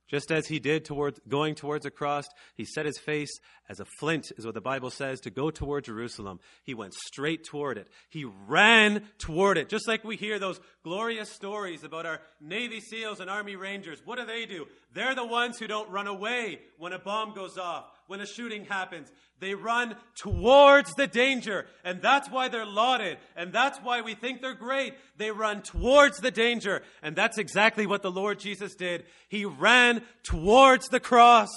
Just 0.08 0.32
as 0.32 0.48
he 0.48 0.60
did 0.60 0.86
towards, 0.86 1.20
going 1.28 1.56
towards 1.56 1.86
a 1.86 1.92
cross, 1.92 2.26
he 2.56 2.66
set 2.66 2.86
his 2.86 2.98
face 2.98 3.40
as 3.68 3.80
a 3.80 3.86
flint, 4.00 4.32
is 4.38 4.46
what 4.46 4.54
the 4.54 4.62
Bible 4.62 4.92
says, 4.92 5.20
to 5.22 5.32
go 5.32 5.50
toward 5.50 5.86
Jerusalem. 5.86 6.40
He 6.64 6.76
went 6.76 6.94
straight 6.94 7.44
toward 7.44 7.78
it. 7.78 7.88
He 8.10 8.26
ran 8.26 9.04
toward 9.18 9.58
it. 9.58 9.70
Just 9.70 9.88
like 9.88 10.04
we 10.04 10.16
hear 10.16 10.38
those 10.38 10.60
glorious 10.84 11.30
stories 11.30 11.84
about 11.84 12.06
our 12.06 12.22
Navy 12.40 12.80
SEALs 12.80 13.20
and 13.20 13.30
Army 13.30 13.56
Rangers. 13.56 14.02
What 14.06 14.20
do 14.20 14.26
they 14.26 14.46
do? 14.46 14.68
They're 14.94 15.16
the 15.16 15.26
ones 15.26 15.58
who 15.58 15.68
don't 15.68 15.90
run 15.90 16.08
away 16.08 16.60
when 16.78 16.94
a 16.94 17.00
bomb 17.00 17.34
goes 17.34 17.58
off 17.58 17.86
when 18.08 18.22
a 18.22 18.26
shooting 18.26 18.66
happens. 18.66 19.12
They 19.40 19.54
run 19.54 19.96
towards 20.16 20.94
the 20.94 21.08
danger. 21.08 21.66
And 21.84 22.02
that's 22.02 22.30
why 22.30 22.48
they're 22.48 22.66
lauded. 22.66 23.18
And 23.36 23.52
that's 23.52 23.80
why 23.80 24.02
we 24.02 24.16
think 24.16 24.42
they're 24.42 24.54
great. 24.54 24.94
They 25.18 25.32
run 25.32 25.62
towards 25.62 26.18
the 26.20 26.32
danger. 26.32 26.84
And 27.02 27.16
that's 27.16 27.38
exactly 27.38 27.86
what 27.86 28.02
the 28.02 28.12
Lord 28.12 28.40
Jesus 28.40 28.76
did. 28.76 29.06
He 29.28 29.46
ran 29.46 30.04
towards 30.24 30.88
the 30.90 31.00
cross. 31.00 31.50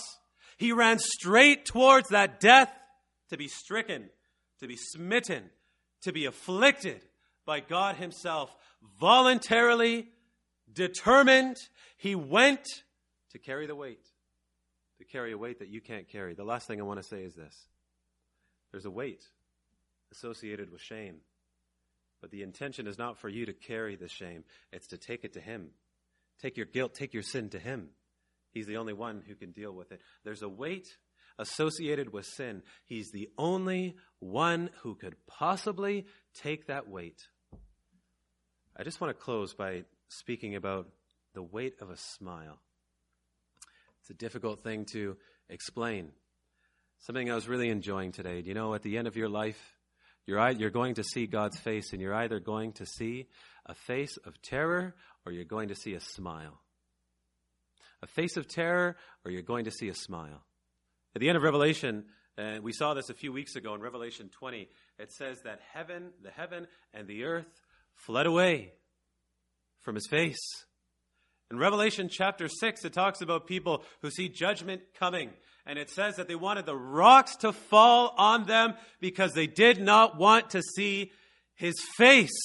He 0.56 0.72
ran 0.72 0.98
straight 0.98 1.66
towards 1.66 2.08
that 2.08 2.40
death 2.40 2.72
to 3.30 3.36
be 3.36 3.48
stricken, 3.48 4.10
to 4.60 4.66
be 4.66 4.76
smitten, 4.76 5.50
to 6.02 6.12
be 6.12 6.24
afflicted 6.24 7.00
by 7.46 7.60
God 7.60 7.96
Himself. 7.96 8.54
Voluntarily, 9.00 10.08
determined, 10.72 11.56
He 11.96 12.14
went 12.14 12.64
to 13.30 13.38
carry 13.38 13.66
the 13.66 13.76
weight 13.76 14.07
to 14.98 15.04
carry 15.04 15.32
a 15.32 15.38
weight 15.38 15.60
that 15.60 15.68
you 15.68 15.80
can't 15.80 16.08
carry. 16.08 16.34
The 16.34 16.44
last 16.44 16.66
thing 16.66 16.80
I 16.80 16.84
want 16.84 17.00
to 17.00 17.08
say 17.08 17.22
is 17.22 17.34
this 17.34 17.66
there's 18.72 18.86
a 18.86 18.90
weight 18.90 19.24
associated 20.12 20.70
with 20.70 20.80
shame. 20.80 21.16
But 22.20 22.30
the 22.30 22.42
intention 22.42 22.86
is 22.88 22.98
not 22.98 23.18
for 23.18 23.28
you 23.28 23.46
to 23.46 23.52
carry 23.52 23.94
the 23.94 24.08
shame, 24.08 24.44
it's 24.72 24.88
to 24.88 24.98
take 24.98 25.24
it 25.24 25.34
to 25.34 25.40
Him. 25.40 25.70
Take 26.40 26.56
your 26.56 26.66
guilt, 26.66 26.94
take 26.94 27.14
your 27.14 27.22
sin 27.22 27.50
to 27.50 27.58
Him. 27.58 27.90
He's 28.52 28.66
the 28.66 28.76
only 28.76 28.92
one 28.92 29.22
who 29.26 29.34
can 29.34 29.52
deal 29.52 29.72
with 29.72 29.92
it. 29.92 30.00
There's 30.24 30.42
a 30.42 30.48
weight 30.48 30.88
associated 31.38 32.12
with 32.12 32.26
sin. 32.26 32.62
He's 32.86 33.12
the 33.12 33.28
only 33.38 33.96
one 34.18 34.70
who 34.82 34.94
could 34.94 35.14
possibly 35.26 36.06
take 36.34 36.66
that 36.66 36.88
weight. 36.88 37.20
I 38.76 38.82
just 38.82 39.00
want 39.00 39.16
to 39.16 39.22
close 39.22 39.54
by 39.54 39.84
speaking 40.08 40.56
about 40.56 40.88
the 41.34 41.42
weight 41.42 41.74
of 41.80 41.90
a 41.90 41.96
smile. 41.96 42.58
It's 44.08 44.14
a 44.14 44.24
difficult 44.24 44.60
thing 44.60 44.86
to 44.92 45.18
explain. 45.50 46.12
Something 47.00 47.30
I 47.30 47.34
was 47.34 47.46
really 47.46 47.68
enjoying 47.68 48.12
today. 48.12 48.40
You 48.40 48.54
know, 48.54 48.72
at 48.72 48.80
the 48.80 48.96
end 48.96 49.06
of 49.06 49.16
your 49.16 49.28
life, 49.28 49.60
you're, 50.24 50.50
you're 50.52 50.70
going 50.70 50.94
to 50.94 51.04
see 51.04 51.26
God's 51.26 51.58
face, 51.58 51.92
and 51.92 52.00
you're 52.00 52.14
either 52.14 52.40
going 52.40 52.72
to 52.74 52.86
see 52.86 53.28
a 53.66 53.74
face 53.74 54.16
of 54.24 54.40
terror 54.40 54.94
or 55.26 55.32
you're 55.32 55.44
going 55.44 55.68
to 55.68 55.74
see 55.74 55.92
a 55.92 56.00
smile. 56.00 56.58
A 58.02 58.06
face 58.06 58.38
of 58.38 58.48
terror 58.48 58.96
or 59.26 59.30
you're 59.30 59.42
going 59.42 59.66
to 59.66 59.70
see 59.70 59.88
a 59.90 59.94
smile. 59.94 60.42
At 61.14 61.20
the 61.20 61.28
end 61.28 61.36
of 61.36 61.42
Revelation, 61.42 62.06
and 62.38 62.64
we 62.64 62.72
saw 62.72 62.94
this 62.94 63.10
a 63.10 63.14
few 63.14 63.30
weeks 63.30 63.56
ago 63.56 63.74
in 63.74 63.82
Revelation 63.82 64.30
20, 64.30 64.70
it 64.98 65.12
says 65.12 65.42
that 65.42 65.60
heaven, 65.74 66.12
the 66.22 66.30
heaven 66.30 66.66
and 66.94 67.06
the 67.06 67.24
earth 67.24 67.60
fled 67.94 68.24
away 68.24 68.72
from 69.80 69.96
his 69.96 70.06
face. 70.06 70.64
In 71.50 71.58
Revelation 71.58 72.08
chapter 72.10 72.46
6, 72.46 72.84
it 72.84 72.92
talks 72.92 73.22
about 73.22 73.46
people 73.46 73.82
who 74.02 74.10
see 74.10 74.28
judgment 74.28 74.82
coming. 74.98 75.30
And 75.64 75.78
it 75.78 75.90
says 75.90 76.16
that 76.16 76.28
they 76.28 76.34
wanted 76.34 76.66
the 76.66 76.76
rocks 76.76 77.36
to 77.36 77.52
fall 77.52 78.14
on 78.16 78.44
them 78.44 78.74
because 79.00 79.32
they 79.32 79.46
did 79.46 79.80
not 79.80 80.18
want 80.18 80.50
to 80.50 80.62
see 80.62 81.12
his 81.54 81.74
face. 81.96 82.38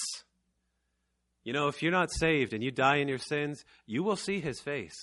You 1.44 1.52
know, 1.52 1.68
if 1.68 1.82
you're 1.82 1.92
not 1.92 2.12
saved 2.12 2.54
and 2.54 2.64
you 2.64 2.72
die 2.72 2.98
in 2.98 3.10
your 3.10 3.18
sins, 3.18 3.64
you 3.86 4.04
will 4.04 4.16
see 4.16 4.40
his 4.40 4.62
face. 4.62 4.96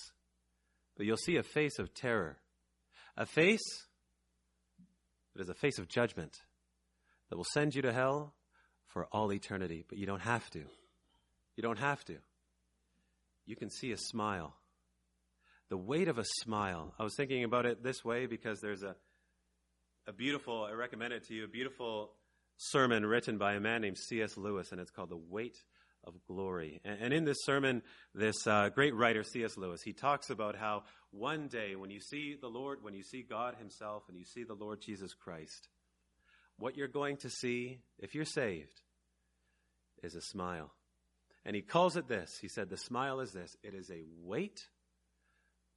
But 0.97 1.05
you'll 1.05 1.17
see 1.17 1.37
a 1.37 1.43
face 1.43 1.77
of 1.77 1.93
terror. 1.93 2.37
A 3.17 3.25
face 3.25 3.85
that 5.35 5.43
is 5.43 5.49
a 5.49 5.55
face 5.55 5.77
of 5.77 5.87
judgment 5.87 6.37
that 7.29 7.37
will 7.37 7.45
send 7.53 7.75
you 7.75 7.83
to 7.83 7.93
hell 7.93 8.33
for 8.87 9.05
all 9.11 9.31
eternity. 9.31 9.83
But 9.87 9.99
you 9.99 10.07
don't 10.07 10.21
have 10.21 10.49
to. 10.51 10.63
You 11.55 11.63
don't 11.63 11.79
have 11.79 12.03
to 12.05 12.17
you 13.45 13.55
can 13.55 13.69
see 13.69 13.91
a 13.91 13.97
smile. 13.97 14.55
The 15.69 15.77
weight 15.77 16.07
of 16.07 16.17
a 16.17 16.25
smile. 16.41 16.93
I 16.99 17.03
was 17.03 17.15
thinking 17.15 17.43
about 17.43 17.65
it 17.65 17.83
this 17.83 18.03
way 18.03 18.25
because 18.25 18.59
there's 18.59 18.83
a, 18.83 18.95
a 20.07 20.13
beautiful, 20.13 20.65
I 20.65 20.73
recommend 20.73 21.13
it 21.13 21.27
to 21.27 21.33
you, 21.33 21.45
a 21.45 21.47
beautiful 21.47 22.11
sermon 22.57 23.05
written 23.05 23.37
by 23.37 23.53
a 23.53 23.59
man 23.59 23.81
named 23.81 23.97
C.S. 23.97 24.37
Lewis, 24.37 24.71
and 24.71 24.79
it's 24.79 24.91
called 24.91 25.09
The 25.09 25.17
Weight 25.17 25.57
of 26.03 26.13
Glory. 26.27 26.81
And, 26.83 26.99
and 27.01 27.13
in 27.13 27.25
this 27.25 27.37
sermon, 27.43 27.81
this 28.13 28.45
uh, 28.45 28.69
great 28.69 28.95
writer, 28.95 29.23
C.S. 29.23 29.57
Lewis, 29.57 29.81
he 29.81 29.93
talks 29.93 30.29
about 30.29 30.55
how 30.55 30.83
one 31.11 31.47
day 31.47 31.75
when 31.75 31.89
you 31.89 31.99
see 31.99 32.35
the 32.39 32.47
Lord, 32.47 32.83
when 32.83 32.93
you 32.93 33.03
see 33.03 33.23
God 33.27 33.55
Himself, 33.57 34.03
and 34.07 34.17
you 34.17 34.25
see 34.25 34.43
the 34.43 34.53
Lord 34.53 34.81
Jesus 34.81 35.13
Christ, 35.13 35.69
what 36.57 36.77
you're 36.77 36.87
going 36.87 37.17
to 37.17 37.29
see, 37.29 37.79
if 37.99 38.13
you're 38.13 38.25
saved, 38.25 38.81
is 40.03 40.15
a 40.15 40.21
smile. 40.21 40.71
And 41.45 41.55
he 41.55 41.61
calls 41.61 41.97
it 41.97 42.07
this. 42.07 42.37
He 42.39 42.47
said, 42.47 42.69
The 42.69 42.77
smile 42.77 43.19
is 43.19 43.31
this 43.31 43.55
it 43.63 43.73
is 43.73 43.89
a 43.89 44.03
weight 44.23 44.67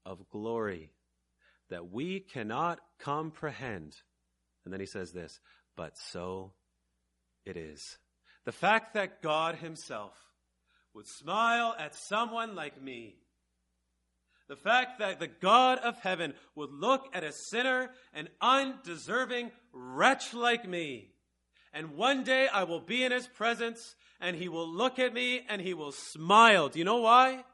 of 0.05 0.29
glory 0.31 0.90
that 1.70 1.90
we 1.90 2.20
cannot 2.20 2.81
comprehend. 2.98 3.96
And 4.64 4.72
then 4.72 4.81
he 4.81 4.87
says 4.87 5.12
this, 5.12 5.40
but 5.77 5.96
so 5.96 6.53
it 7.44 7.57
is. 7.57 7.98
The 8.44 8.53
fact 8.53 8.94
that 8.94 9.22
God 9.22 9.57
Himself 9.57 10.12
would 10.92 11.07
smile 11.07 11.74
at 11.79 11.94
someone 11.94 12.55
like 12.55 12.81
me, 12.81 13.16
the 14.48 14.57
fact 14.57 14.98
that 14.98 15.18
the 15.18 15.27
God 15.27 15.79
of 15.79 15.98
heaven 16.00 16.35
would 16.55 16.70
look 16.70 17.07
at 17.14 17.24
a 17.24 17.33
sinner, 17.33 17.90
an 18.12 18.29
undeserving 18.40 19.50
wretch 19.72 20.35
like 20.35 20.68
me, 20.68 21.11
and 21.72 21.96
one 21.96 22.22
day 22.22 22.46
I 22.46 22.64
will 22.64 22.81
be 22.81 23.03
in 23.03 23.11
His 23.11 23.27
presence 23.27 23.96
and 24.20 24.37
he 24.37 24.48
will 24.48 24.68
look 24.68 24.98
at 24.98 25.12
me 25.12 25.42
and 25.48 25.61
he 25.61 25.74
will 25.74 25.92
smile. 25.92 26.68
Do 26.68 26.79
you 26.79 26.85
know 26.85 26.98
why? 26.98 27.44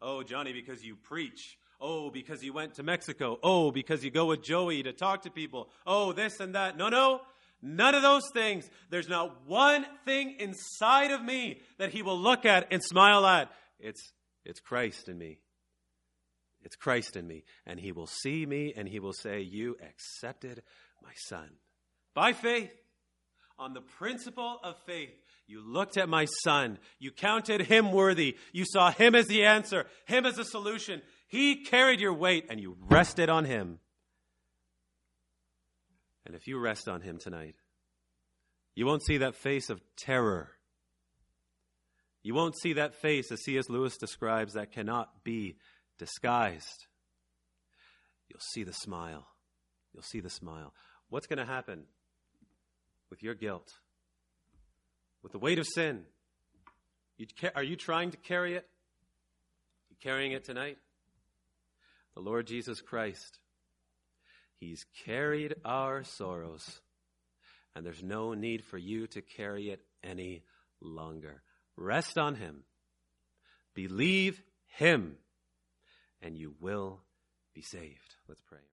Oh, 0.00 0.22
Johnny, 0.22 0.52
because 0.52 0.84
you 0.84 0.96
preach. 0.96 1.56
Oh, 1.80 2.10
because 2.10 2.42
you 2.42 2.52
went 2.52 2.74
to 2.74 2.82
Mexico. 2.82 3.38
Oh, 3.42 3.70
because 3.70 4.04
you 4.04 4.10
go 4.10 4.26
with 4.26 4.42
Joey 4.42 4.82
to 4.82 4.92
talk 4.92 5.22
to 5.22 5.30
people. 5.30 5.68
Oh, 5.86 6.12
this 6.12 6.40
and 6.40 6.54
that. 6.54 6.76
No, 6.76 6.88
no. 6.88 7.20
None 7.62 7.94
of 7.94 8.02
those 8.02 8.28
things. 8.32 8.68
There's 8.90 9.08
not 9.08 9.46
one 9.46 9.86
thing 10.04 10.36
inside 10.38 11.10
of 11.10 11.22
me 11.22 11.60
that 11.78 11.90
he 11.90 12.02
will 12.02 12.18
look 12.18 12.44
at 12.44 12.68
and 12.70 12.82
smile 12.82 13.26
at. 13.26 13.50
It's, 13.78 14.12
it's 14.44 14.60
Christ 14.60 15.08
in 15.08 15.18
me. 15.18 15.40
It's 16.62 16.76
Christ 16.76 17.16
in 17.16 17.26
me. 17.26 17.44
And 17.66 17.80
he 17.80 17.92
will 17.92 18.06
see 18.06 18.44
me 18.46 18.72
and 18.76 18.88
he 18.88 19.00
will 19.00 19.12
say, 19.12 19.40
You 19.40 19.76
accepted 19.82 20.62
my 21.02 21.12
son. 21.26 21.50
By 22.14 22.32
faith, 22.32 22.72
on 23.58 23.72
the 23.72 23.80
principle 23.80 24.58
of 24.62 24.76
faith, 24.86 25.14
you 25.46 25.60
looked 25.60 25.96
at 25.96 26.08
my 26.08 26.26
son. 26.42 26.78
You 26.98 27.10
counted 27.10 27.62
him 27.62 27.92
worthy. 27.92 28.36
You 28.52 28.64
saw 28.66 28.90
him 28.90 29.14
as 29.14 29.26
the 29.26 29.44
answer, 29.44 29.86
him 30.06 30.24
as 30.24 30.38
a 30.38 30.44
solution. 30.44 31.02
He 31.26 31.64
carried 31.64 32.00
your 32.00 32.14
weight 32.14 32.46
and 32.48 32.60
you 32.60 32.76
rested 32.80 33.28
on 33.28 33.44
him. 33.44 33.78
And 36.26 36.34
if 36.34 36.46
you 36.46 36.58
rest 36.58 36.88
on 36.88 37.02
him 37.02 37.18
tonight, 37.18 37.56
you 38.74 38.86
won't 38.86 39.04
see 39.04 39.18
that 39.18 39.34
face 39.34 39.68
of 39.68 39.80
terror. 39.96 40.50
You 42.22 42.34
won't 42.34 42.58
see 42.58 42.72
that 42.74 42.94
face, 42.94 43.30
as 43.30 43.42
C.S. 43.42 43.68
Lewis 43.68 43.98
describes, 43.98 44.54
that 44.54 44.72
cannot 44.72 45.22
be 45.24 45.58
disguised. 45.98 46.86
You'll 48.30 48.40
see 48.40 48.64
the 48.64 48.72
smile. 48.72 49.26
You'll 49.92 50.02
see 50.02 50.20
the 50.20 50.30
smile. 50.30 50.72
What's 51.10 51.26
going 51.26 51.38
to 51.38 51.44
happen 51.44 51.84
with 53.10 53.22
your 53.22 53.34
guilt? 53.34 53.74
With 55.24 55.32
the 55.32 55.38
weight 55.38 55.58
of 55.58 55.66
sin? 55.66 56.02
You, 57.16 57.26
are 57.56 57.62
you 57.62 57.76
trying 57.76 58.10
to 58.10 58.18
carry 58.18 58.54
it? 58.56 58.68
You 59.88 59.96
carrying 60.02 60.32
it 60.32 60.44
tonight? 60.44 60.76
The 62.14 62.20
Lord 62.20 62.46
Jesus 62.46 62.80
Christ 62.80 63.38
He's 64.60 64.84
carried 65.04 65.56
our 65.64 66.04
sorrows, 66.04 66.80
and 67.74 67.84
there's 67.84 68.02
no 68.02 68.34
need 68.34 68.64
for 68.64 68.78
you 68.78 69.06
to 69.08 69.20
carry 69.20 69.70
it 69.70 69.80
any 70.02 70.42
longer. 70.80 71.42
Rest 71.76 72.16
on 72.16 72.36
Him, 72.36 72.62
believe 73.74 74.42
Him, 74.76 75.16
and 76.22 76.36
you 76.36 76.54
will 76.60 77.00
be 77.54 77.62
saved. 77.62 78.16
Let's 78.28 78.42
pray. 78.42 78.60